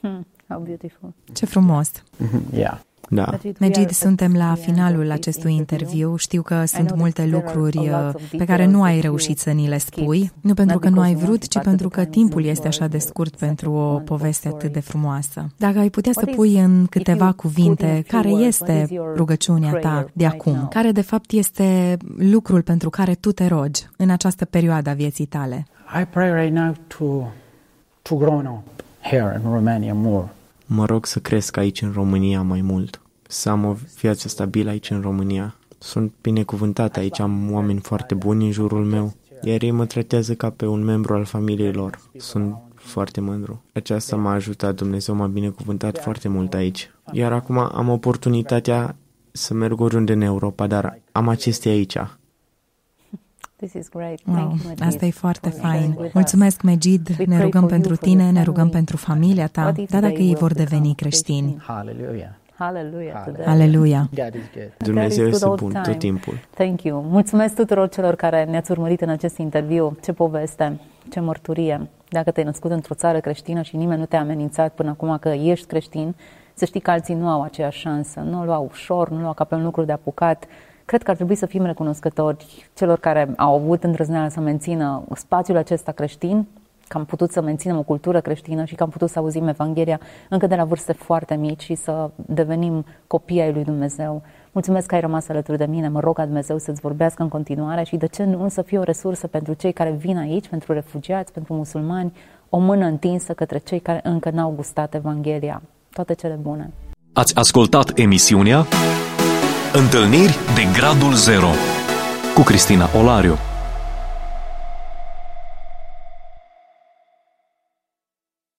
Hmm, 0.00 0.26
how 0.48 0.60
beautiful. 0.60 1.12
Ce 1.32 1.46
frumos. 1.46 1.90
Mm-hmm, 1.90 2.54
yeah. 2.54 2.80
Da. 3.12 3.38
Megid, 3.58 3.90
suntem 3.90 4.34
la 4.34 4.54
finalul 4.54 5.10
acestui 5.10 5.54
interviu. 5.54 6.16
Știu 6.16 6.42
că 6.42 6.64
sunt 6.64 6.96
multe 6.96 7.26
lucruri 7.26 7.78
uh, 7.78 8.10
pe 8.36 8.44
care 8.44 8.66
nu 8.66 8.82
ai 8.82 9.00
reușit 9.00 9.38
să 9.38 9.50
ni 9.50 9.68
le 9.68 9.78
spui, 9.78 10.30
nu 10.40 10.54
pentru 10.54 10.78
că 10.78 10.88
nu 10.88 11.00
ai 11.00 11.14
vrut, 11.14 11.48
ci 11.48 11.58
pentru 11.58 11.88
că 11.88 12.04
timpul 12.04 12.44
este 12.44 12.66
așa 12.66 12.86
de 12.86 12.98
scurt 12.98 13.36
pentru 13.36 13.72
o 13.72 13.98
poveste 13.98 14.48
atât 14.48 14.72
de 14.72 14.80
frumoasă. 14.80 15.46
Dacă 15.56 15.78
ai 15.78 15.90
putea 15.90 16.12
să 16.12 16.24
pui 16.36 16.60
în 16.60 16.86
câteva 16.86 17.32
cuvinte 17.32 18.04
care 18.08 18.28
este 18.28 18.88
rugăciunea 19.16 19.72
ta 19.72 20.06
de 20.12 20.26
acum, 20.26 20.66
care 20.68 20.90
de 20.92 21.02
fapt 21.02 21.30
este 21.30 21.96
lucrul 22.16 22.62
pentru 22.62 22.90
care 22.90 23.14
tu 23.14 23.32
te 23.32 23.46
rogi 23.46 23.88
în 23.96 24.10
această 24.10 24.44
perioadă 24.44 24.90
a 24.90 24.94
vieții 24.94 25.26
tale. 25.26 25.66
I 26.00 26.04
pray 26.04 26.42
right 26.42 26.54
now 26.54 26.74
to 26.86 27.04
to 28.02 28.14
grow 28.16 28.38
up 28.38 28.82
here 29.00 29.40
in 29.44 29.50
Romania 29.52 29.94
more. 29.94 30.28
Mă 30.72 30.84
rog 30.84 31.06
să 31.06 31.18
cresc 31.18 31.56
aici 31.56 31.82
în 31.82 31.92
România 31.92 32.42
mai 32.42 32.60
mult, 32.60 33.00
să 33.22 33.48
am 33.48 33.64
o 33.64 33.76
viață 34.00 34.28
stabilă 34.28 34.70
aici 34.70 34.90
în 34.90 35.00
România. 35.00 35.54
Sunt 35.78 36.12
binecuvântat 36.20 36.96
aici, 36.96 37.20
am 37.20 37.52
oameni 37.52 37.78
foarte 37.78 38.14
buni 38.14 38.44
în 38.44 38.50
jurul 38.50 38.84
meu, 38.84 39.14
iar 39.42 39.62
ei 39.62 39.70
mă 39.70 39.86
tratează 39.86 40.34
ca 40.34 40.50
pe 40.50 40.66
un 40.66 40.84
membru 40.84 41.14
al 41.14 41.24
familiei 41.24 41.72
lor. 41.72 42.00
Sunt 42.16 42.56
foarte 42.74 43.20
mândru. 43.20 43.62
Aceasta 43.72 44.16
m-a 44.16 44.32
ajutat, 44.32 44.74
Dumnezeu 44.74 45.14
m-a 45.14 45.26
binecuvântat 45.26 45.98
foarte 45.98 46.28
mult 46.28 46.54
aici. 46.54 46.90
Iar 47.12 47.32
acum 47.32 47.58
am 47.58 47.88
oportunitatea 47.88 48.96
să 49.30 49.54
merg 49.54 49.80
oriunde 49.80 50.12
în 50.12 50.20
Europa, 50.20 50.66
dar 50.66 51.00
am 51.12 51.28
acestea 51.28 51.72
aici. 51.72 51.96
This 53.60 53.72
is 53.72 53.88
great. 53.88 54.18
Wow, 54.26 54.54
asta 54.78 55.06
e 55.06 55.10
foarte 55.10 55.48
fain. 55.48 55.98
Mulțumesc, 56.12 56.62
Megid. 56.62 57.08
Ne 57.26 57.42
rugăm 57.42 57.66
pentru 57.66 57.96
tine, 57.96 58.30
ne 58.30 58.42
rugăm 58.42 58.68
pentru 58.68 58.96
familia 58.96 59.46
ta, 59.46 59.72
dar 59.90 60.00
dacă 60.00 60.20
ei 60.20 60.34
vor 60.34 60.52
deveni 60.52 60.94
creștini. 60.94 61.56
Hallelujah. 61.66 62.28
Aleluia. 63.44 64.08
Dumnezeu 64.78 65.26
este 65.26 65.48
bun 65.56 65.72
tot 65.82 65.98
timpul. 65.98 66.34
Thank 66.54 66.82
you. 66.82 67.02
Mulțumesc 67.02 67.54
tuturor 67.54 67.88
celor 67.88 68.14
care 68.14 68.44
ne-ați 68.44 68.70
urmărit 68.70 69.00
în 69.00 69.08
acest 69.08 69.38
interviu. 69.38 69.96
Ce 70.02 70.12
poveste, 70.12 70.80
ce 71.10 71.20
mărturie. 71.20 71.88
Dacă 72.08 72.30
te-ai 72.30 72.46
născut 72.46 72.70
într-o 72.70 72.94
țară 72.94 73.20
creștină 73.20 73.62
și 73.62 73.76
nimeni 73.76 74.00
nu 74.00 74.06
te-a 74.06 74.20
amenințat 74.20 74.72
până 74.74 74.90
acum 74.90 75.16
că 75.20 75.28
ești 75.28 75.66
creștin, 75.66 76.14
să 76.54 76.64
știi 76.64 76.80
că 76.80 76.90
alții 76.90 77.14
nu 77.14 77.28
au 77.28 77.42
aceeași 77.42 77.78
șansă. 77.78 78.20
Nu 78.20 78.40
o 78.40 78.44
luau 78.44 78.68
ușor, 78.70 79.10
nu 79.10 79.20
luau 79.20 79.32
ca 79.32 79.44
pe 79.44 79.54
un 79.54 79.64
lucru 79.64 79.84
de 79.84 79.92
apucat. 79.92 80.44
Cred 80.90 81.02
că 81.02 81.10
ar 81.10 81.16
trebui 81.16 81.34
să 81.34 81.46
fim 81.46 81.64
recunoscători 81.64 82.46
celor 82.74 82.98
care 82.98 83.32
au 83.36 83.54
avut 83.54 83.84
îndrăzneala 83.84 84.28
să 84.28 84.40
mențină 84.40 85.02
spațiul 85.14 85.56
acesta 85.56 85.92
creștin, 85.92 86.46
că 86.88 86.96
am 86.96 87.04
putut 87.04 87.30
să 87.30 87.42
menținem 87.42 87.78
o 87.78 87.82
cultură 87.82 88.20
creștină 88.20 88.64
și 88.64 88.74
că 88.74 88.82
am 88.82 88.88
putut 88.88 89.10
să 89.10 89.18
auzim 89.18 89.48
Evanghelia 89.48 90.00
încă 90.28 90.46
de 90.46 90.54
la 90.54 90.64
vârste 90.64 90.92
foarte 90.92 91.34
mici 91.34 91.62
și 91.62 91.74
să 91.74 92.10
devenim 92.14 92.84
copii 93.06 93.40
ai 93.40 93.52
lui 93.52 93.64
Dumnezeu. 93.64 94.22
Mulțumesc 94.52 94.86
că 94.86 94.94
ai 94.94 95.00
rămas 95.00 95.28
alături 95.28 95.58
de 95.58 95.64
mine, 95.64 95.88
mă 95.88 96.00
rog 96.00 96.14
ca 96.14 96.24
Dumnezeu 96.24 96.58
să-ți 96.58 96.80
vorbească 96.80 97.22
în 97.22 97.28
continuare 97.28 97.82
și 97.82 97.96
de 97.96 98.06
ce 98.06 98.24
nu 98.24 98.48
să 98.48 98.62
fie 98.62 98.78
o 98.78 98.82
resursă 98.82 99.26
pentru 99.26 99.52
cei 99.52 99.72
care 99.72 99.90
vin 99.90 100.16
aici, 100.16 100.48
pentru 100.48 100.72
refugiați, 100.72 101.32
pentru 101.32 101.54
musulmani, 101.54 102.12
o 102.48 102.58
mână 102.58 102.84
întinsă 102.84 103.32
către 103.32 103.58
cei 103.58 103.80
care 103.80 104.00
încă 104.02 104.30
n-au 104.30 104.52
gustat 104.56 104.94
Evanghelia. 104.94 105.62
Toate 105.90 106.14
cele 106.14 106.38
bune! 106.42 106.70
Ați 107.12 107.36
ascultat 107.36 107.98
emisiunea 107.98 108.66
Întâlniri 109.72 110.38
de 110.54 110.68
Gradul 110.72 111.14
Zero 111.14 111.50
cu 112.34 112.42
Cristina 112.42 112.90
Olariu. 112.96 113.49